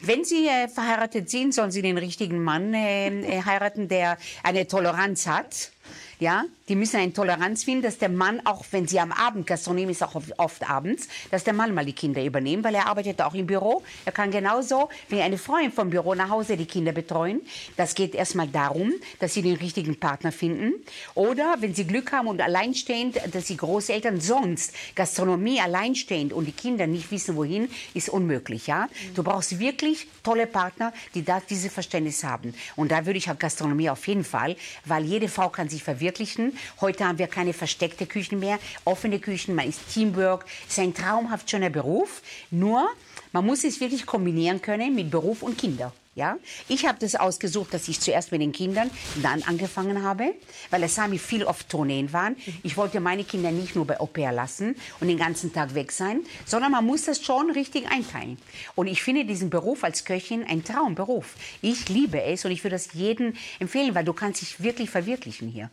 wenn 0.00 0.24
Sie 0.24 0.46
äh, 0.46 0.68
verheiratet 0.68 1.28
sind, 1.28 1.52
sollen 1.52 1.72
Sie 1.72 1.82
den 1.82 1.98
richtigen 1.98 2.42
Mann 2.42 2.72
äh, 2.72 3.08
äh 3.08 3.42
heiraten, 3.44 3.88
der 3.88 4.16
eine 4.42 4.66
Toleranz 4.66 5.26
hat 5.26 5.72
ja, 6.20 6.44
die 6.70 6.76
müssen 6.76 6.98
eine 6.98 7.12
Toleranz 7.12 7.64
finden, 7.64 7.82
dass 7.82 7.98
der 7.98 8.08
Mann, 8.08 8.40
auch 8.44 8.64
wenn 8.70 8.86
sie 8.86 9.00
am 9.00 9.10
Abend, 9.10 9.44
Gastronomie 9.44 9.90
ist 9.90 10.04
auch 10.04 10.14
oft 10.36 10.70
abends, 10.70 11.08
dass 11.32 11.42
der 11.42 11.52
Mann 11.52 11.74
mal 11.74 11.84
die 11.84 11.92
Kinder 11.92 12.24
übernimmt, 12.24 12.62
weil 12.62 12.76
er 12.76 12.86
arbeitet 12.86 13.20
auch 13.22 13.34
im 13.34 13.46
Büro. 13.46 13.82
Er 14.04 14.12
kann 14.12 14.30
genauso 14.30 14.88
wie 15.08 15.20
eine 15.20 15.36
Freundin 15.36 15.72
vom 15.72 15.90
Büro 15.90 16.14
nach 16.14 16.30
Hause 16.30 16.56
die 16.56 16.66
Kinder 16.66 16.92
betreuen. 16.92 17.40
Das 17.76 17.96
geht 17.96 18.14
erstmal 18.14 18.46
darum, 18.46 18.92
dass 19.18 19.34
sie 19.34 19.42
den 19.42 19.56
richtigen 19.56 19.98
Partner 19.98 20.30
finden. 20.30 20.74
Oder 21.16 21.56
wenn 21.58 21.74
sie 21.74 21.88
Glück 21.88 22.12
haben 22.12 22.28
und 22.28 22.40
alleinstehend, 22.40 23.20
dass 23.32 23.48
sie 23.48 23.56
Großeltern 23.56 24.20
sonst 24.20 24.72
Gastronomie 24.94 25.60
alleinstehend 25.60 26.32
und 26.32 26.44
die 26.44 26.52
Kinder 26.52 26.86
nicht 26.86 27.10
wissen, 27.10 27.34
wohin, 27.34 27.68
ist 27.94 28.08
unmöglich. 28.08 28.68
Ja? 28.68 28.88
Du 29.16 29.24
brauchst 29.24 29.58
wirklich 29.58 30.06
tolle 30.22 30.46
Partner, 30.46 30.92
die 31.16 31.24
da 31.24 31.42
diese 31.50 31.68
Verständnis 31.68 32.22
haben. 32.22 32.54
Und 32.76 32.92
da 32.92 33.06
würde 33.06 33.18
ich 33.18 33.28
auch 33.28 33.38
Gastronomie 33.38 33.90
auf 33.90 34.06
jeden 34.06 34.22
Fall, 34.22 34.54
weil 34.84 35.04
jede 35.04 35.26
Frau 35.26 35.48
kann 35.48 35.68
sich 35.68 35.82
verwirklichen. 35.82 36.52
Heute 36.80 37.06
haben 37.06 37.18
wir 37.18 37.26
keine 37.26 37.52
versteckte 37.52 38.06
Küchen 38.06 38.38
mehr, 38.38 38.58
offene 38.84 39.18
Küchen, 39.18 39.54
man 39.54 39.68
ist 39.68 39.80
Teamwork. 39.92 40.44
Es 40.66 40.72
ist 40.72 40.78
ein 40.80 40.94
traumhaft 40.94 41.50
schöner 41.50 41.70
Beruf. 41.70 42.22
Nur, 42.50 42.88
man 43.32 43.46
muss 43.46 43.64
es 43.64 43.80
wirklich 43.80 44.06
kombinieren 44.06 44.60
können 44.60 44.94
mit 44.94 45.10
Beruf 45.10 45.42
und 45.42 45.58
Kinder. 45.58 45.92
Ja? 46.14 46.36
Ich 46.68 46.86
habe 46.86 46.98
das 46.98 47.14
ausgesucht, 47.14 47.72
dass 47.72 47.88
ich 47.88 48.00
zuerst 48.00 48.32
mit 48.32 48.40
den 48.40 48.52
Kindern 48.52 48.90
dann 49.22 49.42
angefangen 49.44 50.02
habe, 50.02 50.34
weil 50.70 50.82
es 50.82 50.96
Sami 50.96 51.18
viel 51.18 51.44
auf 51.44 51.64
Tourneen 51.64 52.12
waren. 52.12 52.36
Ich 52.62 52.76
wollte 52.76 53.00
meine 53.00 53.24
Kinder 53.24 53.52
nicht 53.52 53.76
nur 53.76 53.86
bei 53.86 54.00
Au 54.00 54.06
pair 54.06 54.32
lassen 54.32 54.74
und 55.00 55.08
den 55.08 55.18
ganzen 55.18 55.52
Tag 55.52 55.74
weg 55.74 55.92
sein, 55.92 56.20
sondern 56.44 56.72
man 56.72 56.84
muss 56.84 57.04
das 57.04 57.22
schon 57.24 57.50
richtig 57.50 57.90
einteilen. 57.90 58.38
Und 58.74 58.88
ich 58.88 59.02
finde 59.02 59.24
diesen 59.24 59.50
Beruf 59.50 59.84
als 59.84 60.04
Köchin 60.04 60.44
ein 60.44 60.64
Traumberuf. 60.64 61.36
Ich 61.62 61.88
liebe 61.88 62.20
es 62.22 62.44
und 62.44 62.50
ich 62.50 62.64
würde 62.64 62.76
das 62.76 62.92
jedem 62.92 63.34
empfehlen, 63.58 63.94
weil 63.94 64.04
du 64.04 64.12
kannst 64.12 64.42
dich 64.42 64.62
wirklich 64.62 64.90
verwirklichen 64.90 65.48
hier. 65.48 65.70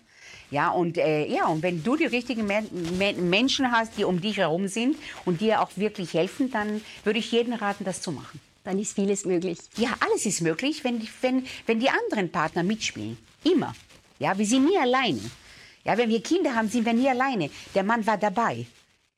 Ja, 0.50 0.70
und, 0.70 0.98
äh, 0.98 1.26
ja, 1.26 1.48
und 1.48 1.62
wenn 1.62 1.84
du 1.84 1.98
die 1.98 2.06
richtigen 2.06 2.46
Men 2.46 2.68
Men 2.98 3.30
Menschen 3.30 3.72
hast, 3.72 3.98
die 3.98 4.06
um 4.06 4.22
dich 4.22 4.38
herum 4.38 4.68
sind 4.68 4.96
und 5.26 5.42
dir 5.42 5.62
auch 5.62 5.70
wirklich 5.76 6.14
helfen, 6.14 6.50
dann 6.52 6.82
würde 7.04 7.20
ich 7.20 7.32
jedem 7.32 7.54
raten, 7.54 7.84
das 7.84 8.02
zu 8.02 8.12
machen. 8.12 8.40
Dann 8.64 8.80
ist 8.80 8.96
vieles 8.96 9.26
möglich. 9.26 9.60
Ja, 9.78 9.90
alles 10.00 10.26
ist 10.26 10.42
möglich, 10.42 10.84
wenn, 10.84 11.02
wenn, 11.22 11.46
wenn 11.66 11.80
die 11.80 11.90
anderen 11.90 12.30
Partner 12.32 12.64
mitspielen. 12.64 13.18
Immer. 13.44 13.74
Ja, 14.20 14.38
wir 14.38 14.46
sind 14.46 14.66
nie 14.66 14.78
alleine. 14.78 15.22
Ja, 15.84 15.98
wenn 15.98 16.10
wir 16.10 16.22
Kinder 16.22 16.56
haben, 16.56 16.68
sind 16.68 16.86
wir 16.86 16.94
nie 16.94 17.10
alleine. 17.10 17.50
Der 17.76 17.84
Mann 17.84 18.06
war 18.06 18.18
dabei. 18.18 18.66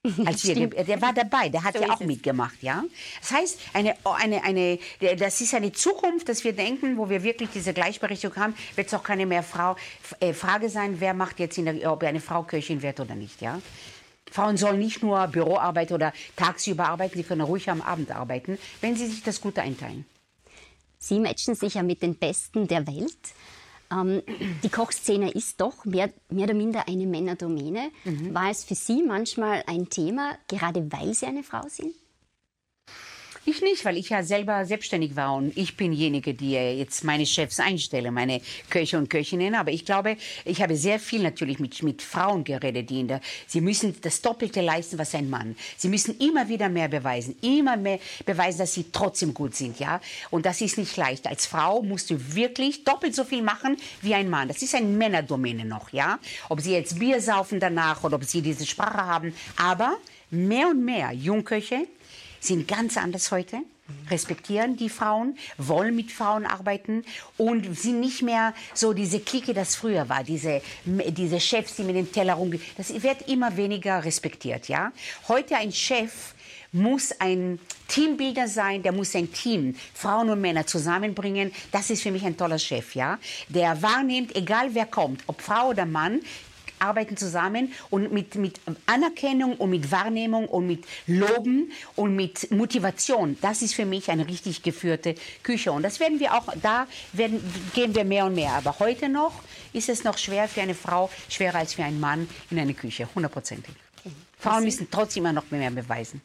Als 0.26 0.46
wir, 0.46 0.56
der, 0.56 0.84
der, 0.86 1.02
war 1.02 1.14
dabei, 1.14 1.50
der 1.50 1.64
hat 1.64 1.76
so 1.76 1.84
ja 1.84 1.90
auch 1.92 2.00
mitgemacht, 2.00 2.64
ja. 2.64 2.86
Das 3.20 3.32
heißt, 3.32 3.60
eine, 3.74 3.96
eine, 4.06 4.44
eine, 4.46 4.80
das 5.18 5.42
ist 5.42 5.54
eine 5.54 5.74
Zukunft, 5.74 6.30
dass 6.30 6.46
wir 6.46 6.54
denken, 6.54 6.98
wo 6.98 7.10
wir 7.10 7.22
wirklich 7.22 7.50
diese 7.54 7.74
Gleichberechtigung 7.74 8.38
haben, 8.38 8.56
wird 8.76 8.88
es 8.88 8.94
auch 8.94 9.04
keine 9.04 9.26
mehr 9.26 9.44
Frau, 9.44 9.76
äh, 10.22 10.32
Frage 10.32 10.70
sein, 10.70 11.02
wer 11.02 11.14
macht 11.14 11.40
jetzt, 11.40 11.58
der, 11.58 11.92
ob 11.92 12.02
eine 12.04 12.22
Frau 12.22 12.44
Köchin 12.44 12.82
wird 12.82 13.02
oder 13.02 13.16
nicht, 13.16 13.42
ja. 13.42 13.60
Frauen 14.32 14.56
sollen 14.56 14.80
nicht 14.80 15.04
nur 15.04 15.28
Büroarbeit 15.28 15.92
oder 15.92 16.14
tagsüber 16.38 16.88
arbeiten, 16.88 17.18
sie 17.18 17.24
können 17.24 17.42
ruhig 17.42 17.70
am 17.70 17.82
Abend 17.82 18.12
arbeiten, 18.12 18.58
wenn 18.80 18.96
sie 18.96 19.08
sich 19.08 19.24
das 19.24 19.42
Gute 19.42 19.62
einteilen. 19.62 20.06
Sie 20.98 21.20
matchen 21.20 21.56
sich 21.56 21.74
ja 21.74 21.84
mit 21.84 22.02
den 22.02 22.16
Besten 22.16 22.68
der 22.68 22.86
Welt. 22.88 23.18
Ähm, 23.92 24.22
die 24.64 24.70
Kochszene 24.70 25.32
ist 25.32 25.62
doch 25.62 25.86
mehr, 25.86 26.12
mehr 26.30 26.46
oder 26.46 26.54
minder 26.54 26.88
eine 26.88 27.06
Männerdomäne. 27.06 27.92
Mhm. 28.04 28.34
War 28.34 28.50
es 28.50 28.64
für 28.64 28.76
Sie 28.76 29.04
manchmal 29.04 29.64
ein 29.68 29.90
Thema, 29.90 30.36
gerade 30.48 30.92
weil 30.92 31.14
Sie 31.14 31.26
eine 31.26 31.44
Frau 31.44 31.68
sind? 31.68 31.94
Ich 33.50 33.64
nicht, 33.64 33.84
weil 33.84 33.98
ich 33.98 34.10
ja 34.10 34.22
selber 34.22 34.64
selbstständig 34.64 35.16
war 35.16 35.34
und 35.34 35.58
ich 35.58 35.76
bin 35.76 35.92
diejenige, 35.92 36.36
die 36.36 36.52
jetzt 36.52 37.04
meine 37.04 37.26
Chefs 37.26 37.60
einstelle, 37.60 38.12
meine 38.12 38.42
Köche 38.70 38.96
und 39.00 39.10
Köchinnen. 39.10 39.56
Aber 39.56 39.72
ich 39.72 39.86
glaube, 39.86 40.18
ich 40.46 40.62
habe 40.62 40.76
sehr 40.76 41.00
viel 41.00 41.24
natürlich 41.24 41.58
mit, 41.58 41.82
mit 41.82 42.04
Frauen 42.04 42.44
geredet, 42.44 42.92
die 42.92 43.00
in 43.00 43.08
der, 43.08 43.22
sie 43.48 43.62
müssen 43.62 43.96
das 44.02 44.22
Doppelte 44.22 44.62
leisten, 44.62 45.00
was 45.00 45.16
ein 45.16 45.32
Mann. 45.32 45.56
Sie 45.78 45.90
müssen 45.90 46.20
immer 46.20 46.48
wieder 46.48 46.70
mehr 46.70 46.90
beweisen, 46.90 47.38
immer 47.42 47.76
mehr 47.76 47.98
beweisen, 48.24 48.60
dass 48.60 48.76
sie 48.76 48.86
trotzdem 48.92 49.34
gut 49.34 49.56
sind, 49.56 49.80
ja. 49.80 50.00
Und 50.30 50.46
das 50.46 50.62
ist 50.62 50.78
nicht 50.78 50.96
leicht. 50.96 51.26
Als 51.26 51.48
Frau 51.48 51.82
musst 51.82 52.12
du 52.12 52.36
wirklich 52.36 52.84
doppelt 52.84 53.16
so 53.16 53.24
viel 53.24 53.42
machen 53.42 53.78
wie 54.04 54.14
ein 54.14 54.30
Mann. 54.30 54.48
Das 54.48 54.62
ist 54.62 54.76
ein 54.76 54.96
Männerdomäne 54.96 55.66
noch, 55.66 55.92
ja. 55.92 56.20
Ob 56.50 56.62
sie 56.62 56.74
jetzt 56.74 57.00
Bier 57.00 57.20
saufen 57.20 57.60
danach 57.60 58.04
oder 58.04 58.18
ob 58.18 58.26
sie 58.26 58.44
diese 58.44 58.68
Sprache 58.68 59.04
haben. 59.08 59.34
Aber 59.56 59.98
mehr 60.30 60.68
und 60.68 60.86
mehr 60.86 61.12
Jungköche, 61.14 61.88
sind 62.40 62.68
ganz 62.68 62.98
anders 62.98 63.32
heute 63.32 63.58
respektieren 64.10 64.78
die 64.78 64.90
Frauen, 64.90 65.38
wollen 65.58 65.96
mit 65.96 66.12
Frauen 66.12 66.46
arbeiten 66.46 67.04
und 67.38 67.78
sind 67.78 68.00
nicht 68.00 68.22
mehr 68.22 68.54
so 68.74 68.94
diese 68.94 69.20
Clique, 69.20 69.54
das 69.54 69.76
früher 69.76 70.10
war, 70.10 70.24
diese, 70.24 70.62
diese 70.86 71.40
Chefs, 71.40 71.76
die 71.76 71.84
mit 71.84 71.96
dem 71.96 72.12
Teller 72.12 72.36
rumgehen. 72.36 72.64
Das 72.78 72.90
wird 73.02 73.28
immer 73.28 73.56
weniger 73.58 74.04
respektiert, 74.04 74.68
ja. 74.68 74.92
Heute 75.28 75.56
ein 75.56 75.72
Chef 75.72 76.34
muss 76.72 77.12
ein 77.20 77.60
Teambilder 77.88 78.48
sein, 78.48 78.84
der 78.84 78.92
muss 78.92 79.16
ein 79.16 79.34
Team, 79.34 79.76
Frauen 79.96 80.30
und 80.30 80.40
Männer 80.40 80.68
zusammenbringen. 80.68 81.52
Das 81.72 81.90
ist 81.90 82.04
für 82.04 82.12
mich 82.12 82.24
ein 82.24 82.38
toller 82.38 82.60
Chef, 82.60 82.94
ja. 82.94 83.18
Der 83.48 83.82
wahrnimmt, 83.82 84.36
egal 84.36 84.70
wer 84.74 84.86
kommt, 84.86 85.24
ob 85.26 85.42
Frau 85.42 85.70
oder 85.70 85.88
Mann, 85.88 86.20
arbeiten 86.80 87.18
zusammen 87.18 87.74
und 87.90 88.12
mit, 88.12 88.36
mit 88.36 88.60
Anerkennung 88.86 89.56
und 89.56 89.70
mit 89.70 89.92
Wahrnehmung 89.92 90.48
und 90.48 90.68
mit 90.68 90.86
Loben 91.08 91.72
und 91.96 92.16
mit 92.16 92.52
Motivation. 92.52 93.38
Das 93.42 93.62
ist 93.62 93.74
für 93.76 93.86
mich 93.86 94.10
eine 94.10 94.28
richtig 94.28 94.64
geführte 94.64 95.16
Küche. 95.44 95.72
Und 95.72 95.84
das 95.84 96.00
werden 96.00 96.20
wir 96.20 96.34
auch, 96.34 96.48
da 96.62 96.88
werden, 97.14 97.42
gehen 97.74 97.96
wir 97.96 98.04
mehr 98.04 98.26
und 98.26 98.36
mehr. 98.36 98.54
Aber 98.54 98.80
heute 98.80 99.10
noch 99.10 99.34
ist 99.74 99.90
es 99.90 100.04
noch 100.04 100.18
schwer 100.18 100.48
für 100.48 100.62
eine 100.62 100.76
Frau, 100.76 101.10
schwerer 101.30 101.60
als 101.60 101.74
für 101.74 101.84
einen 101.84 102.00
Mann 102.00 102.30
in 102.50 102.60
eine 102.60 102.74
Küche, 102.74 103.08
hundertprozentig. 103.14 103.76
Frauen 104.40 104.64
müssen 104.64 104.88
trotzdem 104.90 105.24
immer 105.26 105.34
noch 105.34 105.50
mehr 105.52 105.70
beweisen. 105.72 106.22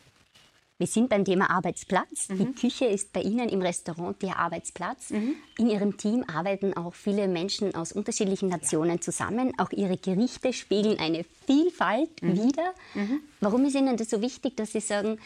Wir 0.79 0.89
sind 0.89 1.09
beim 1.09 1.25
Thema 1.25 1.51
Arbeitsplatz. 1.51 2.29
Mhm. 2.29 2.39
Die 2.39 2.53
Küche 2.61 2.87
ist 2.87 3.13
bei 3.13 3.23
Ihnen 3.23 3.49
im 3.49 3.63
Restaurant 3.63 4.21
der 4.23 4.39
Arbeitsplatz. 4.39 5.11
Mhm. 5.11 5.37
In 5.57 5.71
Ihrem 5.71 5.97
Team 5.97 6.25
arbeiten 6.27 6.77
auch 6.77 6.95
viele 6.95 7.29
Menschen 7.29 7.75
aus 7.77 7.93
unterschiedlichen 7.93 8.49
Nationen 8.49 9.01
zusammen. 9.01 9.53
Auch 9.59 9.71
Ihre 9.71 9.97
Gerichte 9.97 10.53
spiegeln 10.53 10.99
eine 10.99 11.25
Vielfalt 11.47 12.21
mhm. 12.23 12.37
wider. 12.37 12.75
Mhm. 12.95 13.21
Warum 13.41 13.65
ist 13.67 13.77
Ihnen 13.77 13.97
das 13.97 14.11
so 14.11 14.21
wichtig, 14.21 14.57
dass 14.57 14.73
Sie 14.73 14.81
sagen, 14.81 15.21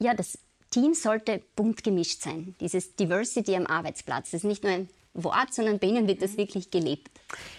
ja, 0.00 0.14
das 0.14 0.36
Team 0.70 0.94
sollte 0.94 1.42
bunt 1.54 1.84
gemischt 1.84 2.20
sein? 2.20 2.56
Dieses 2.60 2.96
Diversity 2.96 3.54
am 3.54 3.68
Arbeitsplatz. 3.68 4.32
Das 4.32 4.40
ist 4.42 4.44
nicht 4.44 4.64
nur 4.64 4.72
ein 4.72 4.88
Wort, 5.14 5.52
sondern 5.52 5.78
bei 5.78 5.88
Ihnen 5.88 6.08
wird 6.08 6.22
das 6.22 6.38
wirklich 6.38 6.70
gelebt. 6.70 7.10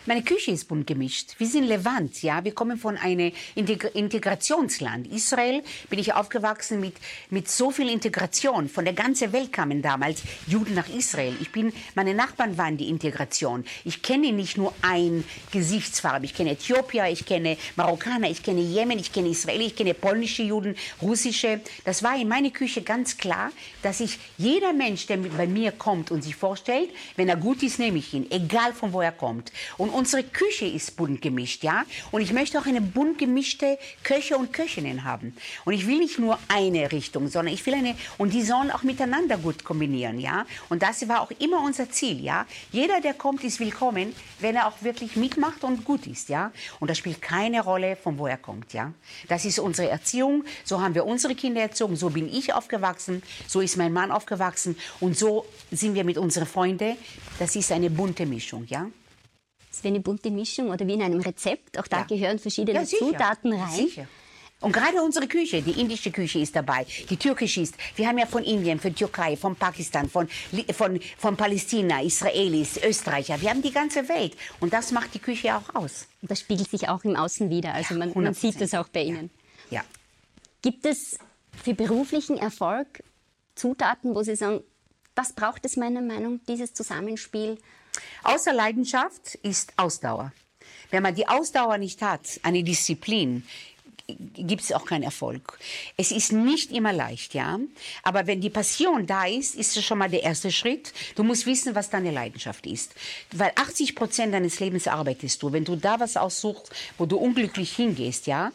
Meine 0.05 0.23
Küche 0.23 0.51
ist 0.51 0.67
bunt 0.67 0.85
gemischt. 0.87 1.35
Wir 1.37 1.47
sind 1.47 1.65
Levant, 1.65 2.21
ja. 2.23 2.43
Wir 2.43 2.53
kommen 2.53 2.77
von 2.77 2.97
einem 2.97 3.31
Integ 3.55 3.91
Integrationsland. 3.93 5.07
Israel 5.07 5.63
bin 5.89 5.99
ich 5.99 6.13
aufgewachsen 6.13 6.79
mit, 6.79 6.95
mit 7.29 7.49
so 7.49 7.71
viel 7.71 7.89
Integration. 7.89 8.69
Von 8.69 8.85
der 8.85 8.93
ganzen 8.93 9.31
Welt 9.31 9.53
kamen 9.53 9.81
damals 9.81 10.23
Juden 10.47 10.73
nach 10.73 10.89
Israel. 10.89 11.35
Ich 11.41 11.51
bin, 11.51 11.71
meine 11.95 12.13
Nachbarn 12.13 12.57
waren 12.57 12.75
die 12.75 12.89
Integration. 12.89 13.63
Ich 13.85 14.01
kenne 14.01 14.31
nicht 14.31 14.57
nur 14.57 14.73
ein 14.81 15.23
Gesichtsfarbe. 15.51 16.25
Ich 16.25 16.33
kenne 16.33 16.51
Äthiopier, 16.51 17.07
ich 17.07 17.25
kenne 17.25 17.57
Marokkaner, 17.75 18.29
ich 18.29 18.43
kenne 18.43 18.61
Jemen, 18.61 18.99
ich 18.99 19.13
kenne 19.13 19.29
Israeli, 19.29 19.67
ich 19.67 19.75
kenne 19.75 19.93
polnische 19.93 20.43
Juden, 20.43 20.75
russische. 21.01 21.61
Das 21.85 22.03
war 22.03 22.19
in 22.19 22.27
meiner 22.27 22.49
Küche 22.49 22.81
ganz 22.81 23.17
klar, 23.17 23.51
dass 23.83 23.99
ich 23.99 24.19
jeder 24.37 24.73
Mensch, 24.73 25.05
der 25.07 25.17
bei 25.17 25.47
mir 25.47 25.71
kommt 25.71 26.11
und 26.11 26.23
sich 26.23 26.35
vorstellt, 26.35 26.89
wenn 27.15 27.29
er 27.29 27.42
gut 27.43 27.61
ist, 27.61 27.77
nehme 27.77 27.97
ich 27.97 28.13
ihn, 28.13 28.25
egal 28.31 28.73
von 28.73 28.93
wo 28.93 29.01
er 29.01 29.11
kommt. 29.11 29.51
Und 29.77 29.89
unsere 29.89 30.23
Küche 30.23 30.65
ist 30.65 30.95
bunt 30.95 31.21
gemischt, 31.21 31.61
ja. 31.63 31.83
Und 32.11 32.21
ich 32.21 32.31
möchte 32.31 32.57
auch 32.57 32.65
eine 32.65 32.79
bunt 32.79 33.17
gemischte 33.17 33.77
Köche 34.01 34.37
und 34.37 34.53
Köchinnen 34.53 35.03
haben. 35.03 35.35
Und 35.65 35.73
ich 35.73 35.85
will 35.85 35.99
nicht 35.99 36.19
nur 36.19 36.39
eine 36.47 36.93
Richtung, 36.93 37.27
sondern 37.27 37.53
ich 37.53 37.65
will 37.65 37.73
eine, 37.73 37.95
und 38.17 38.33
die 38.33 38.43
sollen 38.43 38.71
auch 38.71 38.83
miteinander 38.83 39.37
gut 39.37 39.65
kombinieren, 39.65 40.19
ja. 40.21 40.45
Und 40.69 40.83
das 40.83 41.07
war 41.09 41.19
auch 41.19 41.31
immer 41.31 41.61
unser 41.61 41.91
Ziel, 41.91 42.23
ja. 42.23 42.45
Jeder, 42.71 43.01
der 43.01 43.13
kommt, 43.13 43.43
ist 43.43 43.59
willkommen, 43.59 44.15
wenn 44.39 44.55
er 44.55 44.67
auch 44.67 44.81
wirklich 44.81 45.17
mitmacht 45.17 45.65
und 45.65 45.83
gut 45.83 46.07
ist, 46.07 46.29
ja. 46.29 46.53
Und 46.79 46.89
das 46.89 46.97
spielt 46.97 47.21
keine 47.21 47.61
Rolle, 47.61 47.97
von 47.97 48.17
wo 48.17 48.25
er 48.25 48.37
kommt, 48.37 48.71
ja. 48.71 48.93
Das 49.27 49.43
ist 49.43 49.59
unsere 49.59 49.89
Erziehung, 49.89 50.45
so 50.63 50.81
haben 50.81 50.95
wir 50.95 51.05
unsere 51.05 51.35
Kinder 51.35 51.59
erzogen, 51.59 51.97
so 51.97 52.09
bin 52.09 52.33
ich 52.33 52.53
aufgewachsen, 52.53 53.21
so 53.47 53.59
ist 53.59 53.75
mein 53.75 53.91
Mann 53.91 54.11
aufgewachsen 54.11 54.77
und 55.01 55.17
so 55.17 55.45
sind 55.71 55.95
wir 55.95 56.05
mit 56.05 56.17
unseren 56.17 56.45
Freunden. 56.45 56.95
Das 57.39 57.55
ist 57.55 57.71
eine 57.71 57.89
bunte 57.89 58.25
Mischung, 58.25 58.65
ja. 58.67 58.89
Das 59.69 59.77
ist 59.77 59.83
wie 59.83 59.87
eine 59.89 59.99
bunte 59.99 60.29
Mischung 60.29 60.69
oder 60.69 60.85
wie 60.85 60.93
in 60.93 61.01
einem 61.01 61.19
Rezept. 61.19 61.77
Auch 61.79 61.87
da 61.87 61.99
Ja. 61.99 62.03
gehören 62.03 62.39
verschiedene 62.39 62.79
Ja. 62.79 62.85
Zutaten 62.85 63.53
rein. 63.53 63.71
Sicher. 63.71 64.07
Und 64.61 64.71
gerade 64.71 65.01
unsere 65.03 65.27
Küche, 65.27 65.61
die 65.61 65.71
indische 65.81 66.09
Küche 66.09 66.39
ist 66.39 66.55
dabei, 66.55 66.85
die 67.09 67.17
türkische 67.17 67.59
ist. 67.59 67.75
Wir 67.97 68.07
haben 68.07 68.17
ja 68.17 68.25
von 68.25 68.43
Indien, 68.45 68.79
von 68.79 68.95
Türkei, 68.95 69.35
von 69.35 69.57
Pakistan, 69.57 70.07
von, 70.09 70.29
von, 70.73 71.01
von 71.17 71.35
Palästina, 71.35 72.01
Israelis, 72.01 72.77
Österreicher. 72.81 73.41
Wir 73.41 73.49
haben 73.49 73.61
die 73.61 73.73
ganze 73.73 74.07
Welt. 74.07 74.37
Und 74.61 74.71
das 74.71 74.91
macht 74.93 75.13
die 75.15 75.19
Küche 75.19 75.57
auch 75.57 75.75
aus. 75.75 76.07
Und 76.21 76.31
das 76.31 76.39
spiegelt 76.39 76.69
sich 76.69 76.87
auch 76.87 77.03
im 77.03 77.17
Außen 77.17 77.49
wieder. 77.49 77.73
Also 77.73 77.95
man, 77.95 78.13
man 78.13 78.27
100%. 78.27 78.33
sieht 78.35 78.61
das 78.61 78.73
auch 78.73 78.87
bei 78.87 79.03
Ihnen. 79.03 79.31
Ja. 79.69 79.81
Gibt 80.61 80.85
es 80.85 81.17
für 81.61 81.73
beruflichen 81.73 82.37
Erfolg 82.37 83.03
Zutaten, 83.55 84.15
wo 84.15 84.23
Sie 84.23 84.35
sagen, 84.37 84.61
das 85.15 85.33
braucht 85.33 85.65
es 85.65 85.77
meiner 85.77 86.01
Meinung, 86.01 86.41
dieses 86.47 86.73
Zusammenspiel? 86.73 87.57
Außer 88.23 88.53
Leidenschaft 88.53 89.35
ist 89.35 89.73
Ausdauer. 89.77 90.31
Wenn 90.89 91.03
man 91.03 91.15
die 91.15 91.27
Ausdauer 91.27 91.77
nicht 91.77 92.01
hat, 92.01 92.39
eine 92.43 92.63
Disziplin, 92.63 93.43
gibt 94.35 94.61
es 94.61 94.71
auch 94.71 94.85
keinen 94.85 95.03
Erfolg. 95.03 95.59
Es 95.97 96.11
ist 96.11 96.31
nicht 96.31 96.71
immer 96.71 96.93
leicht, 96.93 97.33
ja. 97.33 97.59
Aber 98.03 98.27
wenn 98.27 98.41
die 98.41 98.49
Passion 98.49 99.05
da 99.05 99.25
ist, 99.25 99.55
ist 99.55 99.75
das 99.75 99.83
schon 99.83 99.97
mal 99.97 100.09
der 100.09 100.23
erste 100.23 100.51
Schritt. 100.51 100.93
Du 101.15 101.23
musst 101.23 101.45
wissen, 101.45 101.75
was 101.75 101.89
deine 101.89 102.11
Leidenschaft 102.11 102.65
ist. 102.65 102.95
Weil 103.31 103.51
80 103.55 103.95
Prozent 103.95 104.33
deines 104.33 104.59
Lebens 104.59 104.87
arbeitest 104.87 105.41
du. 105.43 105.51
Wenn 105.51 105.65
du 105.65 105.75
da 105.75 105.99
was 105.99 106.17
aussuchst, 106.17 106.71
wo 106.97 107.05
du 107.05 107.17
unglücklich 107.17 107.75
hingehst, 107.75 108.27
ja, 108.27 108.51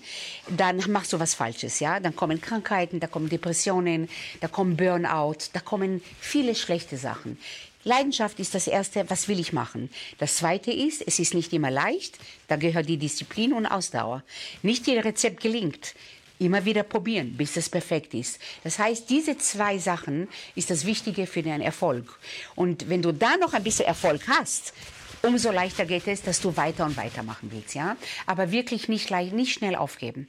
dann 0.48 0.82
machst 0.90 1.12
du 1.12 1.20
was 1.20 1.34
Falsches, 1.34 1.80
ja. 1.80 2.00
Dann 2.00 2.16
kommen 2.16 2.40
Krankheiten, 2.40 3.00
da 3.00 3.06
kommen 3.06 3.28
Depressionen, 3.28 4.08
da 4.40 4.48
kommen 4.48 4.76
Burnout, 4.76 5.50
da 5.52 5.60
kommen 5.60 6.02
viele 6.20 6.54
schlechte 6.54 6.96
Sachen. 6.96 7.38
Leidenschaft 7.88 8.38
ist 8.38 8.55
das 8.55 8.66
Erste, 8.66 9.09
was 9.09 9.29
will 9.29 9.40
ich 9.40 9.53
machen. 9.53 9.90
Das 10.18 10.37
Zweite 10.37 10.70
ist, 10.70 11.03
es 11.07 11.18
ist 11.18 11.35
nicht 11.35 11.53
immer 11.53 11.70
leicht, 11.70 12.18
da 12.46 12.57
gehört 12.57 12.88
die 12.88 12.98
Disziplin 12.98 13.53
und 13.53 13.66
Ausdauer. 13.66 14.22
Nicht 14.62 14.87
jedes 14.87 15.05
Rezept 15.05 15.40
gelingt. 15.40 15.94
Immer 16.38 16.64
wieder 16.64 16.85
probieren, 16.85 17.37
bis 17.37 17.57
es 17.57 17.68
perfekt 17.68 18.14
ist. 18.14 18.38
Das 18.62 18.79
heißt, 18.79 19.11
diese 19.11 19.38
zwei 19.38 19.79
Sachen 19.79 20.29
ist 20.55 20.70
das 20.70 20.85
Wichtige 20.85 21.27
für 21.27 21.42
den 21.42 21.61
Erfolg. 21.61 22.20
Und 22.55 22.88
wenn 22.88 23.03
du 23.03 23.11
da 23.11 23.37
noch 23.38 23.55
ein 23.55 23.64
bisschen 23.64 23.87
Erfolg 23.87 24.22
hast, 24.29 24.72
umso 25.22 25.50
leichter 25.50 25.85
geht 25.85 26.07
es, 26.07 26.22
dass 26.22 26.40
du 26.40 26.57
weiter 26.57 26.85
und 26.85 26.96
weiter 26.96 27.22
machen 27.22 27.50
willst, 27.52 27.74
ja. 27.74 27.96
Aber 28.26 28.50
wirklich 28.50 28.88
nicht, 28.88 29.11
nicht 29.11 29.52
schnell 29.52 29.76
aufgeben. 29.76 30.28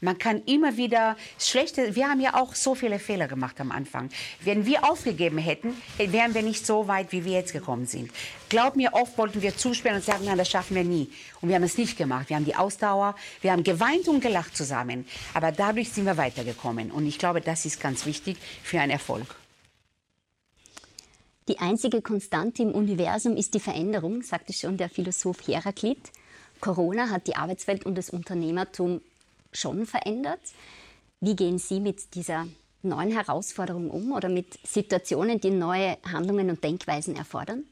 Man 0.00 0.18
kann 0.18 0.42
immer 0.46 0.76
wieder 0.76 1.16
schlechte, 1.38 1.94
wir 1.94 2.08
haben 2.08 2.20
ja 2.20 2.34
auch 2.34 2.54
so 2.54 2.74
viele 2.74 2.98
Fehler 2.98 3.28
gemacht 3.28 3.60
am 3.60 3.70
Anfang. 3.70 4.08
Wenn 4.40 4.66
wir 4.66 4.90
aufgegeben 4.90 5.38
hätten, 5.38 5.74
wären 5.98 6.34
wir 6.34 6.42
nicht 6.42 6.66
so 6.66 6.88
weit, 6.88 7.12
wie 7.12 7.24
wir 7.24 7.32
jetzt 7.32 7.52
gekommen 7.52 7.86
sind. 7.86 8.10
Glaub 8.48 8.76
mir, 8.76 8.94
oft 8.94 9.16
wollten 9.18 9.42
wir 9.42 9.56
zusperren 9.56 9.96
und 9.96 10.04
sagen, 10.04 10.24
nein, 10.24 10.38
das 10.38 10.48
schaffen 10.48 10.74
wir 10.74 10.84
nie. 10.84 11.10
Und 11.40 11.48
wir 11.48 11.56
haben 11.56 11.62
es 11.62 11.78
nicht 11.78 11.96
gemacht. 11.96 12.28
Wir 12.28 12.36
haben 12.36 12.44
die 12.44 12.56
Ausdauer, 12.56 13.14
wir 13.40 13.52
haben 13.52 13.64
geweint 13.64 14.08
und 14.08 14.20
gelacht 14.20 14.56
zusammen. 14.56 15.06
Aber 15.34 15.52
dadurch 15.52 15.90
sind 15.90 16.06
wir 16.06 16.16
weitergekommen. 16.16 16.90
Und 16.90 17.06
ich 17.06 17.18
glaube, 17.18 17.40
das 17.40 17.64
ist 17.64 17.80
ganz 17.80 18.06
wichtig 18.06 18.36
für 18.62 18.80
einen 18.80 18.90
Erfolg. 18.90 19.26
Die 21.50 21.58
einzige 21.58 22.00
Konstante 22.00 22.62
im 22.62 22.70
Universum 22.70 23.36
ist 23.36 23.54
die 23.54 23.58
Veränderung, 23.58 24.22
sagte 24.22 24.52
schon 24.52 24.76
der 24.76 24.88
Philosoph 24.88 25.48
Heraklit. 25.48 25.98
Corona 26.60 27.10
hat 27.10 27.26
die 27.26 27.34
Arbeitswelt 27.34 27.84
und 27.84 27.98
das 27.98 28.10
Unternehmertum 28.10 29.00
schon 29.52 29.84
verändert. 29.84 30.38
Wie 31.20 31.34
gehen 31.34 31.58
Sie 31.58 31.80
mit 31.80 32.14
dieser 32.14 32.46
neuen 32.82 33.10
Herausforderung 33.10 33.90
um 33.90 34.12
oder 34.12 34.28
mit 34.28 34.60
Situationen, 34.64 35.40
die 35.40 35.50
neue 35.50 35.98
Handlungen 36.04 36.50
und 36.50 36.62
Denkweisen 36.62 37.16
erfordern? 37.16 37.64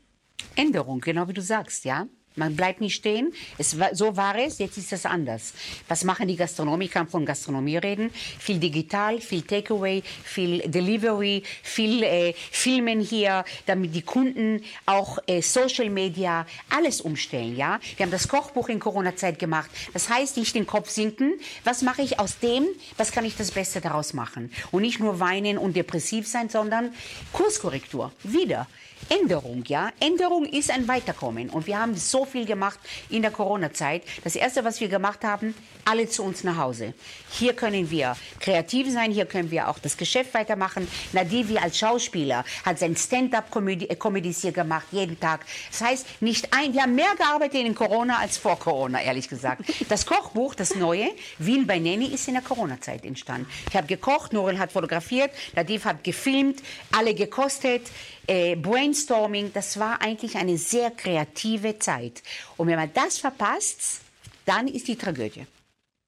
Änderung, 0.56 1.00
genau 1.00 1.28
wie 1.28 1.34
du 1.34 1.40
sagst, 1.40 1.84
ja. 1.84 2.08
Man 2.38 2.54
bleibt 2.54 2.80
nicht 2.80 2.94
stehen. 2.94 3.32
Es 3.58 3.78
war, 3.78 3.94
so 3.94 4.16
war 4.16 4.36
es, 4.38 4.58
jetzt 4.58 4.78
ist 4.78 4.92
es 4.92 5.04
anders. 5.04 5.52
Was 5.88 6.04
machen 6.04 6.28
die 6.28 6.36
Gastronomie? 6.36 6.86
Ich 6.86 6.90
kann 6.92 7.08
von 7.08 7.26
Gastronomie 7.26 7.76
reden. 7.76 8.10
Viel 8.38 8.58
digital, 8.58 9.20
viel 9.20 9.42
Takeaway, 9.42 10.02
viel 10.24 10.60
Delivery, 10.60 11.42
viel 11.62 12.02
äh, 12.02 12.34
Filmen 12.50 13.00
hier, 13.00 13.44
damit 13.66 13.94
die 13.94 14.02
Kunden 14.02 14.62
auch 14.86 15.18
äh, 15.26 15.42
Social 15.42 15.90
Media, 15.90 16.46
alles 16.70 17.00
umstellen, 17.00 17.56
ja. 17.56 17.80
Wir 17.96 18.04
haben 18.04 18.12
das 18.12 18.28
Kochbuch 18.28 18.68
in 18.68 18.78
Corona-Zeit 18.78 19.38
gemacht. 19.38 19.70
Das 19.92 20.08
heißt, 20.08 20.36
nicht 20.36 20.54
den 20.54 20.66
Kopf 20.66 20.90
sinken. 20.90 21.34
Was 21.64 21.82
mache 21.82 22.02
ich 22.02 22.20
aus 22.20 22.38
dem? 22.38 22.66
Was 22.96 23.10
kann 23.10 23.24
ich 23.24 23.36
das 23.36 23.50
Beste 23.50 23.80
daraus 23.80 24.14
machen? 24.14 24.52
Und 24.70 24.82
nicht 24.82 25.00
nur 25.00 25.18
weinen 25.18 25.58
und 25.58 25.74
depressiv 25.74 26.26
sein, 26.28 26.48
sondern 26.48 26.94
Kurskorrektur. 27.32 28.12
Wieder. 28.22 28.68
Änderung, 29.08 29.64
ja. 29.66 29.90
Änderung 30.00 30.44
ist 30.44 30.70
ein 30.70 30.86
Weiterkommen. 30.86 31.50
Und 31.50 31.66
wir 31.66 31.78
haben 31.78 31.96
so 31.96 32.24
viel 32.24 32.44
gemacht 32.44 32.78
in 33.08 33.22
der 33.22 33.30
Corona-Zeit. 33.30 34.02
Das 34.24 34.36
erste, 34.36 34.64
was 34.64 34.80
wir 34.80 34.88
gemacht 34.88 35.24
haben, 35.24 35.54
alle 35.84 36.08
zu 36.08 36.22
uns 36.22 36.44
nach 36.44 36.58
Hause. 36.58 36.92
Hier 37.30 37.54
können 37.54 37.90
wir 37.90 38.16
kreativ 38.40 38.92
sein, 38.92 39.10
hier 39.10 39.24
können 39.24 39.50
wir 39.50 39.68
auch 39.68 39.78
das 39.78 39.96
Geschäft 39.96 40.34
weitermachen. 40.34 40.86
Nadivi 41.12 41.56
als 41.56 41.78
Schauspieler 41.78 42.44
hat 42.64 42.78
sein 42.78 42.94
Stand-up-Comedies 42.94 44.42
hier 44.42 44.52
gemacht, 44.52 44.86
jeden 44.90 45.18
Tag. 45.18 45.46
Das 45.70 45.80
heißt, 45.80 46.06
nicht 46.20 46.52
ein, 46.52 46.74
wir 46.74 46.82
haben 46.82 46.94
mehr 46.94 47.14
gearbeitet 47.16 47.64
in 47.64 47.74
Corona 47.74 48.18
als 48.18 48.36
vor 48.36 48.58
Corona, 48.58 49.00
ehrlich 49.00 49.28
gesagt. 49.28 49.62
Das 49.88 50.04
Kochbuch, 50.04 50.54
das 50.54 50.74
neue, 50.74 51.08
Wien 51.38 51.66
bei 51.66 51.78
Nanny, 51.78 52.06
ist 52.06 52.28
in 52.28 52.34
der 52.34 52.42
Corona-Zeit 52.42 53.04
entstanden. 53.04 53.46
Ich 53.70 53.76
habe 53.76 53.86
gekocht, 53.86 54.34
Norel 54.34 54.58
hat 54.58 54.72
fotografiert, 54.72 55.30
Nadiv 55.54 55.86
hat 55.86 56.04
gefilmt, 56.04 56.62
alle 56.92 57.14
gekostet 57.14 57.82
äh, 58.28 58.54
Brainstorming, 58.56 59.52
das 59.52 59.78
war 59.78 60.00
eigentlich 60.00 60.36
eine 60.36 60.58
sehr 60.58 60.90
kreative 60.90 61.78
Zeit. 61.78 62.22
Und 62.56 62.68
wenn 62.68 62.76
man 62.76 62.92
das 62.92 63.18
verpasst, 63.18 64.02
dann 64.44 64.68
ist 64.68 64.86
die 64.86 64.96
Tragödie. 64.96 65.46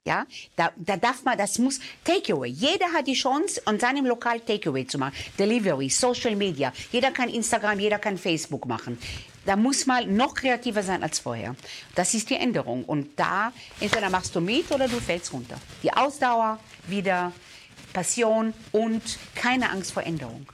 Ja, 0.07 0.27
da, 0.57 0.73
da 0.77 0.97
darf 0.97 1.25
man, 1.25 1.37
das 1.37 1.59
muss 1.59 1.79
Takeaway. 2.05 2.49
Jeder 2.49 2.87
hat 2.93 3.07
die 3.07 3.15
Chance, 3.15 3.61
an 3.67 3.79
seinem 3.79 4.07
Lokal 4.07 4.41
Takeaway 4.41 4.87
zu 4.87 4.97
machen. 4.99 5.15
Delivery, 5.39 5.91
Social 5.91 6.37
Media. 6.37 6.73
Jeder 6.91 7.11
kann 7.11 7.29
Instagram, 7.29 7.79
jeder 7.79 7.99
kann 7.99 8.17
Facebook 8.17 8.67
machen. 8.67 8.99
Da 9.45 9.57
muss 9.57 9.87
man 9.87 10.17
noch 10.17 10.35
kreativer 10.35 10.83
sein 10.83 11.03
als 11.03 11.19
vorher. 11.19 11.55
Das 11.95 12.15
ist 12.15 12.31
die 12.31 12.37
Änderung. 12.37 12.85
Und 12.85 13.19
da, 13.19 13.53
entweder 13.79 14.09
machst 14.09 14.35
du 14.35 14.41
mit 14.41 14.71
oder 14.71 14.89
du 14.89 15.01
fällst 15.01 15.33
runter. 15.35 15.59
Die 15.83 15.93
Ausdauer, 15.93 16.59
wieder 16.87 17.33
Passion 17.93 18.55
und 18.73 19.03
keine 19.35 19.71
Angst 19.71 19.93
vor 19.93 20.03
Änderung. 20.03 20.47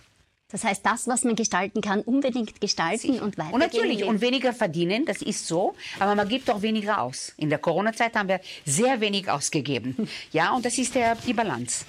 Das 0.49 0.63
heißt, 0.63 0.87
das, 0.87 1.09
was 1.09 1.25
man 1.25 1.35
gestalten 1.35 1.81
kann, 1.81 2.03
unbedingt 2.03 2.61
gestalten 2.61 3.19
und 3.19 3.37
weitergehen. 3.37 3.53
Und 3.55 3.61
natürlich, 3.61 4.05
und 4.05 4.21
weniger 4.21 4.53
verdienen, 4.53 5.05
das 5.05 5.21
ist 5.21 5.47
so, 5.47 5.75
aber 5.99 6.15
man 6.15 6.29
gibt 6.29 6.49
auch 6.51 6.63
weniger 6.63 7.03
aus. 7.03 7.33
In 7.37 7.51
der 7.51 7.59
Corona-Zeit 7.59 8.15
haben 8.15 8.29
wir 8.29 8.41
sehr 8.65 9.01
wenig 9.01 9.29
ausgegeben. 9.29 10.09
Ja, 10.33 10.55
und 10.55 10.65
das 10.65 10.77
ist 10.77 10.95
der, 10.95 11.15
die 11.15 11.33
Balance. 11.33 11.85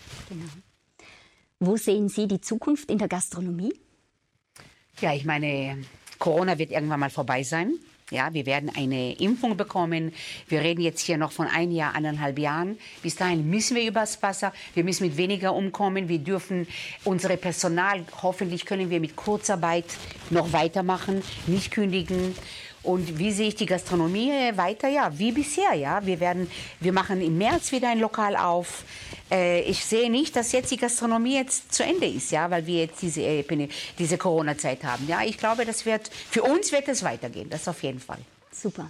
Wo 1.59 1.75
sehen 1.75 2.07
Sie 2.07 2.27
die 2.27 2.39
Zukunft 2.39 2.89
in 2.89 2.97
der 2.97 3.07
Gastronomie? 3.07 3.73
Ja, 5.01 5.13
ich 5.13 5.25
meine, 5.25 5.83
Corona 6.19 6.57
wird 6.57 6.71
irgendwann 6.71 6.99
mal 6.99 7.09
vorbei 7.09 7.43
sein. 7.43 7.73
Ja, 8.09 8.33
wir 8.33 8.45
werden 8.45 8.71
eine 8.73 9.19
Impfung 9.19 9.57
bekommen. 9.57 10.13
Wir 10.47 10.61
reden 10.61 10.79
jetzt 10.79 11.01
hier 11.01 11.17
noch 11.17 11.33
von 11.33 11.45
ein 11.45 11.71
Jahr, 11.71 11.93
eineinhalb 11.93 12.39
Jahren. 12.39 12.77
Bis 13.03 13.17
dahin 13.17 13.49
müssen 13.49 13.75
wir 13.75 13.85
übers 13.85 14.23
Wasser. 14.23 14.53
Wir 14.75 14.85
müssen 14.85 15.05
mit 15.05 15.17
weniger 15.17 15.53
umkommen. 15.53 16.07
Wir 16.07 16.19
dürfen 16.19 16.67
unsere 17.03 17.35
Personal, 17.35 18.05
hoffentlich 18.21 18.65
können 18.65 18.89
wir 18.89 19.01
mit 19.01 19.17
Kurzarbeit 19.17 19.83
noch 20.29 20.53
weitermachen, 20.53 21.21
nicht 21.47 21.71
kündigen. 21.71 22.33
Und 22.87 23.19
wie 23.19 23.33
sehe 23.33 23.49
ich 23.49 23.55
die 23.55 23.65
Gastronomie 23.65 24.31
äh, 24.31 24.55
weiter? 24.55 24.87
Ja, 24.87 25.11
wie 25.19 25.33
bisher, 25.33 25.73
ja. 25.73 26.05
Wir 26.05 26.21
werden, 26.21 26.49
wir 26.79 26.93
machen 26.93 27.21
im 27.21 27.37
März 27.37 27.73
wieder 27.73 27.89
ein 27.89 27.99
Lokal 27.99 28.37
auf. 28.37 28.85
Äh, 29.29 29.59
ich 29.63 29.83
sehe 29.83 30.09
nicht, 30.09 30.37
dass 30.37 30.53
jetzt 30.53 30.71
die 30.71 30.77
Gastronomie 30.77 31.35
jetzt 31.35 31.73
zu 31.73 31.83
Ende 31.83 32.07
ist, 32.07 32.31
ja, 32.31 32.49
weil 32.49 32.65
wir 32.65 32.83
jetzt 32.83 33.01
diese, 33.01 33.23
äh, 33.23 33.67
diese 33.99 34.17
Corona-Zeit 34.17 34.85
haben. 34.85 35.05
Ja, 35.05 35.21
ich 35.21 35.37
glaube, 35.37 35.65
das 35.65 35.85
wird, 35.85 36.09
für 36.29 36.43
uns 36.43 36.71
wird 36.71 36.87
es 36.87 37.03
weitergehen, 37.03 37.49
das 37.49 37.67
auf 37.67 37.83
jeden 37.83 37.99
Fall. 37.99 38.19
Super. 38.53 38.89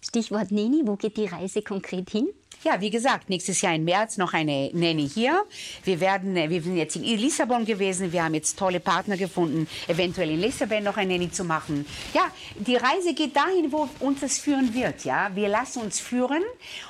Stichwort 0.00 0.50
Nini, 0.50 0.82
wo 0.84 0.96
geht 0.96 1.16
die 1.16 1.26
Reise 1.26 1.62
konkret 1.62 2.10
hin? 2.10 2.26
Ja, 2.64 2.80
wie 2.80 2.90
gesagt, 2.90 3.30
nächstes 3.30 3.60
Jahr 3.60 3.74
im 3.74 3.84
März 3.84 4.16
noch 4.16 4.32
eine 4.32 4.70
Nanny 4.72 5.08
hier. 5.08 5.44
Wir 5.84 6.00
werden, 6.00 6.36
äh, 6.36 6.50
wir 6.50 6.62
sind 6.62 6.76
jetzt 6.76 6.96
in 6.96 7.02
Lissabon 7.02 7.64
gewesen. 7.64 8.12
Wir 8.12 8.24
haben 8.24 8.34
jetzt 8.34 8.58
tolle 8.58 8.80
Partner 8.80 9.16
gefunden, 9.16 9.68
eventuell 9.86 10.30
in 10.30 10.40
Lissabon 10.40 10.82
noch 10.82 10.96
eine 10.96 11.12
Nanny 11.12 11.30
zu 11.30 11.44
machen. 11.44 11.86
Ja, 12.14 12.30
die 12.56 12.76
Reise 12.76 13.14
geht 13.14 13.36
dahin, 13.36 13.70
wo 13.70 13.88
uns 14.00 14.20
das 14.20 14.38
führen 14.38 14.74
wird. 14.74 15.04
Ja, 15.04 15.30
wir 15.34 15.48
lassen 15.48 15.82
uns 15.82 16.00
führen 16.00 16.42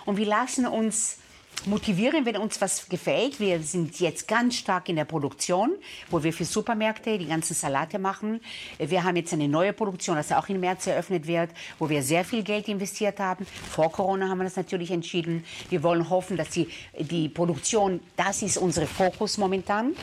und 0.04 0.16
wir 0.16 0.26
lassen 0.26 0.66
uns 0.66 1.18
motivieren, 1.64 2.24
wenn 2.26 2.36
uns 2.36 2.60
was 2.60 2.88
gefällt. 2.88 3.40
Wir 3.40 3.60
sind 3.60 3.98
jetzt 3.98 4.28
ganz 4.28 4.56
stark 4.56 4.88
in 4.88 4.96
der 4.96 5.04
Produktion, 5.04 5.74
wo 6.10 6.22
wir 6.22 6.32
für 6.32 6.44
Supermärkte 6.44 7.18
die 7.18 7.26
ganzen 7.26 7.54
Salate 7.54 7.98
machen. 7.98 8.40
Wir 8.78 9.02
haben 9.02 9.16
jetzt 9.16 9.32
eine 9.32 9.48
neue 9.48 9.72
Produktion, 9.72 10.16
das 10.16 10.30
auch 10.32 10.48
im 10.48 10.60
März 10.60 10.86
eröffnet 10.86 11.26
wird, 11.26 11.50
wo 11.78 11.88
wir 11.88 12.02
sehr 12.02 12.24
viel 12.24 12.42
Geld 12.42 12.68
investiert 12.68 13.18
haben. 13.18 13.46
Vor 13.70 13.90
Corona 13.90 14.28
haben 14.28 14.38
wir 14.38 14.44
das 14.44 14.56
natürlich 14.56 14.90
entschieden. 14.90 15.44
Wir 15.70 15.82
wollen 15.82 16.08
hoffen, 16.08 16.36
dass 16.36 16.50
die, 16.50 16.68
die 16.98 17.28
Produktion, 17.28 18.00
das 18.16 18.42
ist 18.42 18.58
unser 18.58 18.86
Fokus 18.86 19.38
momentan. 19.38 19.94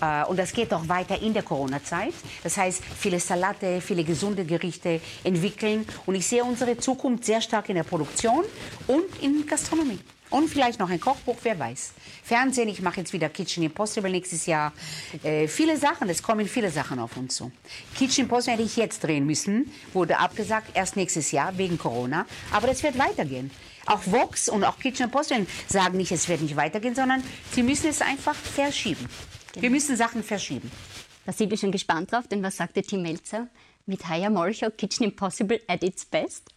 Äh, 0.00 0.24
und 0.24 0.38
das 0.38 0.52
geht 0.52 0.72
auch 0.74 0.88
weiter 0.88 1.20
in 1.20 1.32
der 1.32 1.42
Corona-Zeit. 1.42 2.14
Das 2.42 2.56
heißt, 2.56 2.82
viele 2.84 3.20
Salate, 3.20 3.80
viele 3.80 4.04
gesunde 4.04 4.44
Gerichte 4.44 5.00
entwickeln. 5.24 5.86
Und 6.04 6.14
ich 6.14 6.26
sehe 6.26 6.44
unsere 6.44 6.76
Zukunft 6.76 7.24
sehr 7.24 7.40
stark 7.40 7.68
in 7.68 7.76
der 7.76 7.84
Produktion 7.84 8.44
und 8.86 9.04
in 9.22 9.46
Gastronomie. 9.46 9.98
Und 10.30 10.48
vielleicht 10.48 10.80
noch 10.80 10.90
ein 10.90 11.00
Kochbuch, 11.00 11.36
wer 11.42 11.58
weiß. 11.58 11.92
Fernsehen, 12.24 12.68
ich 12.68 12.82
mache 12.82 13.00
jetzt 13.00 13.12
wieder 13.12 13.28
Kitchen 13.28 13.62
Impossible 13.62 14.10
nächstes 14.10 14.46
Jahr. 14.46 14.72
Äh, 15.22 15.46
viele 15.46 15.76
Sachen, 15.76 16.08
es 16.08 16.22
kommen 16.22 16.48
viele 16.48 16.70
Sachen 16.70 16.98
auf 16.98 17.16
uns 17.16 17.36
zu. 17.36 17.52
Kitchen 17.96 18.24
Impossible 18.24 18.54
hätte 18.54 18.64
ich 18.64 18.76
jetzt 18.76 19.04
drehen 19.04 19.24
müssen, 19.24 19.70
wurde 19.92 20.18
abgesagt, 20.18 20.70
erst 20.74 20.96
nächstes 20.96 21.30
Jahr 21.30 21.56
wegen 21.58 21.78
Corona. 21.78 22.26
Aber 22.52 22.66
das 22.66 22.82
wird 22.82 22.98
weitergehen. 22.98 23.50
Auch 23.86 24.00
Vox 24.04 24.48
und 24.48 24.64
auch 24.64 24.78
Kitchen 24.80 25.04
Impossible 25.04 25.46
sagen 25.68 25.96
nicht, 25.96 26.10
es 26.10 26.28
wird 26.28 26.40
nicht 26.40 26.56
weitergehen, 26.56 26.96
sondern 26.96 27.22
sie 27.52 27.62
müssen 27.62 27.88
es 27.88 28.00
einfach 28.02 28.34
verschieben. 28.34 29.08
Genau. 29.52 29.62
Wir 29.62 29.70
müssen 29.70 29.96
Sachen 29.96 30.24
verschieben. 30.24 30.70
Da 31.24 31.32
sind 31.32 31.50
wir 31.50 31.58
schon 31.58 31.72
gespannt 31.72 32.10
drauf, 32.12 32.26
denn 32.26 32.42
was 32.42 32.56
sagte 32.56 32.82
Tim 32.82 33.02
Melzer 33.02 33.48
mit 33.86 34.08
Haya 34.08 34.28
Molcho, 34.28 34.70
Kitchen 34.70 35.04
Impossible 35.04 35.60
at 35.68 35.84
its 35.84 36.04
best? 36.04 36.50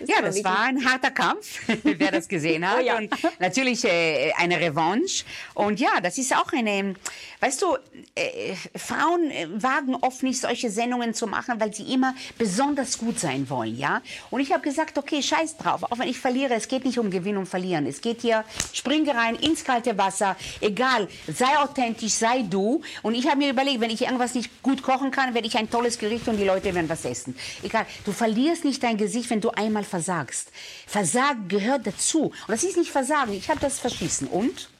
Das 0.00 0.08
ja, 0.08 0.22
das 0.22 0.44
war 0.44 0.60
ein 0.60 0.84
harter 0.84 1.10
Kampf, 1.10 1.60
wer 1.82 2.10
das 2.10 2.28
gesehen 2.28 2.68
hat. 2.68 2.78
Oh 2.80 2.84
ja. 2.84 2.98
Und 2.98 3.10
natürlich 3.38 3.84
äh, 3.84 4.32
eine 4.36 4.60
Revanche. 4.60 5.24
Und 5.54 5.80
ja, 5.80 6.00
das 6.02 6.18
ist 6.18 6.34
auch 6.34 6.52
eine, 6.52 6.94
weißt 7.40 7.62
du, 7.62 7.76
äh, 8.14 8.54
Frauen 8.76 9.30
äh, 9.30 9.46
wagen 9.50 9.94
oft 9.96 10.22
nicht 10.22 10.40
solche 10.40 10.70
Sendungen 10.70 11.14
zu 11.14 11.26
machen, 11.26 11.60
weil 11.60 11.74
sie 11.74 11.92
immer 11.92 12.14
besonders 12.38 12.98
gut 12.98 13.18
sein 13.18 13.48
wollen, 13.48 13.76
ja. 13.76 14.02
Und 14.30 14.40
ich 14.40 14.52
habe 14.52 14.62
gesagt, 14.62 14.98
okay, 14.98 15.22
scheiß 15.22 15.56
drauf, 15.56 15.82
auch 15.84 15.98
wenn 15.98 16.08
ich 16.08 16.18
verliere, 16.18 16.54
es 16.54 16.68
geht 16.68 16.84
nicht 16.84 16.98
um 16.98 17.10
Gewinn 17.10 17.36
und 17.36 17.46
Verlieren. 17.46 17.86
Es 17.86 18.00
geht 18.00 18.22
hier, 18.22 18.44
springe 18.72 19.14
rein 19.14 19.36
ins 19.36 19.64
kalte 19.64 19.96
Wasser, 19.96 20.36
egal, 20.60 21.08
sei 21.26 21.58
authentisch, 21.58 22.12
sei 22.12 22.42
du. 22.42 22.82
Und 23.02 23.14
ich 23.14 23.26
habe 23.26 23.38
mir 23.38 23.50
überlegt, 23.50 23.80
wenn 23.80 23.90
ich 23.90 24.02
irgendwas 24.02 24.34
nicht 24.34 24.62
gut 24.62 24.82
kochen 24.82 25.10
kann, 25.10 25.34
werde 25.34 25.46
ich 25.46 25.56
ein 25.56 25.70
tolles 25.70 25.98
Gericht 25.98 26.28
und 26.28 26.36
die 26.36 26.44
Leute 26.44 26.74
werden 26.74 26.88
was 26.88 27.04
essen. 27.04 27.36
Egal, 27.62 27.86
du 28.04 28.12
verlierst 28.12 28.64
nicht 28.64 28.82
dein 28.82 28.96
Gesicht, 28.96 29.30
wenn 29.30 29.40
du 29.40 29.50
einmal 29.56 29.84
versagst. 29.84 30.50
Versagen 30.86 31.48
gehört 31.48 31.86
dazu. 31.86 32.24
Und 32.24 32.48
das 32.48 32.64
ist 32.64 32.76
nicht 32.76 32.90
Versagen, 32.90 33.32
ich 33.32 33.48
habe 33.48 33.60
das 33.60 33.78
Verschießen. 33.78 34.28
Und? 34.28 34.70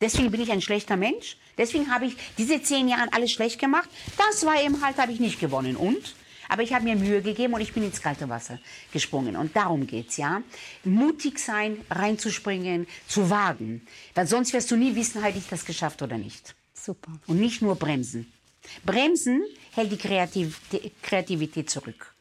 Deswegen 0.00 0.30
bin 0.30 0.40
ich 0.40 0.50
ein 0.50 0.62
schlechter 0.62 0.96
Mensch. 0.96 1.36
Deswegen 1.58 1.92
habe 1.92 2.06
ich 2.06 2.16
diese 2.38 2.62
zehn 2.62 2.88
Jahre 2.88 3.12
alles 3.12 3.32
schlecht 3.32 3.58
gemacht. 3.58 3.88
Das 4.16 4.46
war 4.46 4.62
eben 4.62 4.82
halt, 4.82 4.96
habe 4.96 5.12
ich 5.12 5.20
nicht 5.20 5.38
gewonnen. 5.38 5.76
Und? 5.76 6.14
Aber 6.48 6.62
ich 6.62 6.72
habe 6.72 6.84
mir 6.84 6.96
Mühe 6.96 7.22
gegeben 7.22 7.54
und 7.54 7.60
ich 7.60 7.72
bin 7.72 7.84
ins 7.84 8.02
kalte 8.02 8.28
Wasser 8.28 8.58
gesprungen. 8.92 9.36
Und 9.36 9.54
darum 9.54 9.86
geht's, 9.86 10.16
ja. 10.16 10.42
Mutig 10.84 11.38
sein, 11.38 11.84
reinzuspringen, 11.90 12.88
zu 13.06 13.30
wagen. 13.30 13.86
Weil 14.14 14.26
sonst 14.26 14.52
wirst 14.52 14.70
du 14.70 14.76
nie 14.76 14.96
wissen, 14.96 15.22
habe 15.22 15.38
ich 15.38 15.46
das 15.48 15.64
geschafft 15.64 16.02
oder 16.02 16.18
nicht. 16.18 16.56
Super. 16.74 17.12
Und 17.26 17.38
nicht 17.38 17.62
nur 17.62 17.76
bremsen. 17.76 18.32
Bremsen 18.84 19.42
hält 19.72 19.92
die 19.92 20.90
Kreativität 21.02 21.70
zurück. 21.70 22.14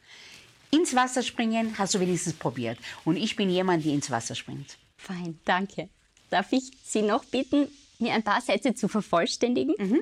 Ins 0.72 0.96
Wasser 0.96 1.24
springen 1.24 1.78
hast 1.78 1.96
du 1.96 2.00
wenigstens 2.00 2.34
probiert. 2.34 2.78
Und 3.06 3.18
ich 3.18 3.36
bin 3.36 3.50
jemand, 3.50 3.86
der 3.86 3.94
ins 3.94 4.12
Wasser 4.12 4.36
springt. 4.36 4.78
Fein, 4.98 5.40
danke. 5.46 5.90
Darf 6.30 6.52
ich 6.52 6.72
Sie 6.84 7.02
noch 7.02 7.26
bitten, 7.26 7.68
mir 7.98 8.14
ein 8.14 8.24
paar 8.24 8.42
Sätze 8.42 8.76
zu 8.76 8.88
vervollständigen? 8.88 9.74
Mhm. 9.78 10.02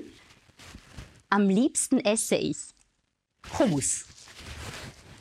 Am 1.29 1.49
liebsten 1.49 1.99
esse 1.99 2.35
ich 2.35 2.57
Hummus. 3.57 4.05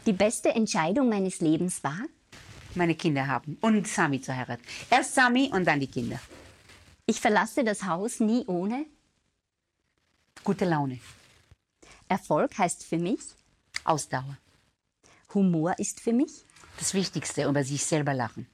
Die 0.05 0.13
beste 0.13 0.51
Entscheidung 0.51 1.09
meines 1.09 1.41
Lebens 1.41 1.83
war? 1.85 2.01
Meine 2.75 2.95
Kinder 2.95 3.27
haben 3.27 3.57
und 3.61 3.87
Sami 3.89 4.21
zu 4.21 4.37
heiraten. 4.37 4.63
Erst 4.91 5.15
Sami 5.15 5.51
und 5.53 5.65
dann 5.65 5.81
die 5.81 5.87
Kinder. 5.87 6.21
Ich 7.07 7.21
verlasse 7.21 7.65
das 7.65 7.85
Haus 7.85 8.21
nie 8.21 8.45
ohne? 8.47 8.87
Gute 10.45 10.65
Laune. 10.65 10.99
Erfolg 12.09 12.59
heißt 12.59 12.85
für 12.85 12.99
mich? 12.99 13.21
Ausdauer. 13.85 14.37
Humor 15.35 15.79
ist 15.79 16.01
für 16.01 16.13
mich? 16.13 16.45
Das 16.79 16.95
Wichtigste, 16.95 17.49
über 17.49 17.65
sich 17.65 17.85
selber 17.85 18.15
lachen. 18.15 18.47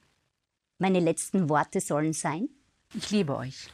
Meine 0.78 1.00
letzten 1.00 1.48
Worte 1.48 1.80
sollen 1.80 2.12
sein? 2.12 2.48
Ich 2.94 3.10
liebe 3.10 3.36
euch. 3.36 3.68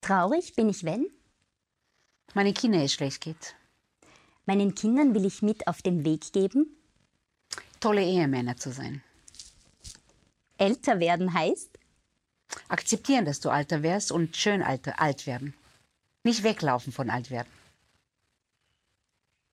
Traurig 0.00 0.54
bin 0.54 0.68
ich, 0.68 0.84
wenn? 0.84 1.06
Meine 2.34 2.52
Kinder 2.52 2.82
es 2.82 2.92
schlecht 2.92 3.22
geht. 3.22 3.54
Meinen 4.46 4.74
Kindern 4.74 5.14
will 5.14 5.24
ich 5.24 5.42
mit 5.42 5.66
auf 5.66 5.82
den 5.82 6.04
Weg 6.04 6.32
geben? 6.32 6.76
Tolle 7.80 8.02
Ehemänner 8.02 8.56
zu 8.56 8.72
sein. 8.72 9.02
Älter 10.58 11.00
werden 11.00 11.32
heißt? 11.32 11.78
Akzeptieren, 12.68 13.24
dass 13.24 13.40
du 13.40 13.50
alter 13.50 13.82
wärst 13.82 14.12
und 14.12 14.36
schön 14.36 14.62
alt, 14.62 14.98
alt 14.98 15.26
werden. 15.26 15.54
Nicht 16.22 16.42
weglaufen 16.42 16.92
von 16.92 17.10
alt 17.10 17.30
werden. 17.30 17.48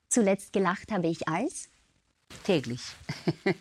Zuletzt 0.10 0.54
gelacht 0.54 0.92
habe 0.92 1.08
ich 1.08 1.28
als? 1.28 1.70
Täglich. 2.44 2.82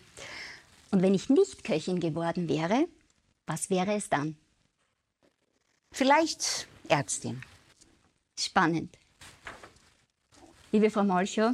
Und 0.91 1.01
wenn 1.01 1.13
ich 1.13 1.29
nicht 1.29 1.63
Köchin 1.63 1.99
geworden 1.99 2.49
wäre, 2.49 2.87
was 3.45 3.69
wäre 3.69 3.93
es 3.95 4.09
dann? 4.09 4.35
Vielleicht 5.91 6.67
Ärztin. 6.87 7.41
Spannend. 8.37 8.97
Liebe 10.71 10.89
Frau 10.89 11.03
Molchow, 11.03 11.53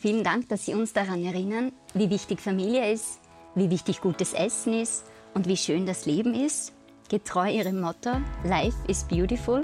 vielen 0.00 0.24
Dank, 0.24 0.48
dass 0.48 0.64
Sie 0.64 0.74
uns 0.74 0.92
daran 0.92 1.22
erinnern, 1.24 1.72
wie 1.94 2.08
wichtig 2.08 2.40
Familie 2.40 2.90
ist, 2.92 3.20
wie 3.54 3.70
wichtig 3.70 4.00
gutes 4.00 4.32
Essen 4.32 4.74
ist 4.74 5.04
und 5.34 5.46
wie 5.46 5.56
schön 5.56 5.84
das 5.86 6.06
Leben 6.06 6.34
ist. 6.34 6.72
Getreu 7.08 7.50
Ihrem 7.50 7.80
Motto, 7.80 8.12
Life 8.44 8.76
is 8.88 9.04
Beautiful. 9.04 9.62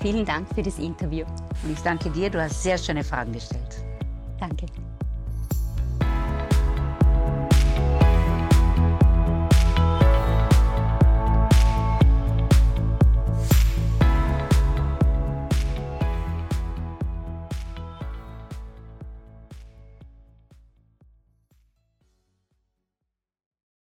Vielen 0.00 0.24
Dank 0.24 0.46
für 0.54 0.62
das 0.62 0.78
Interview. 0.78 1.24
Und 1.62 1.72
ich 1.72 1.80
danke 1.80 2.10
dir, 2.10 2.30
du 2.30 2.42
hast 2.42 2.62
sehr 2.62 2.78
schöne 2.78 3.02
Fragen 3.02 3.32
gestellt. 3.32 3.84
Danke. 4.38 4.66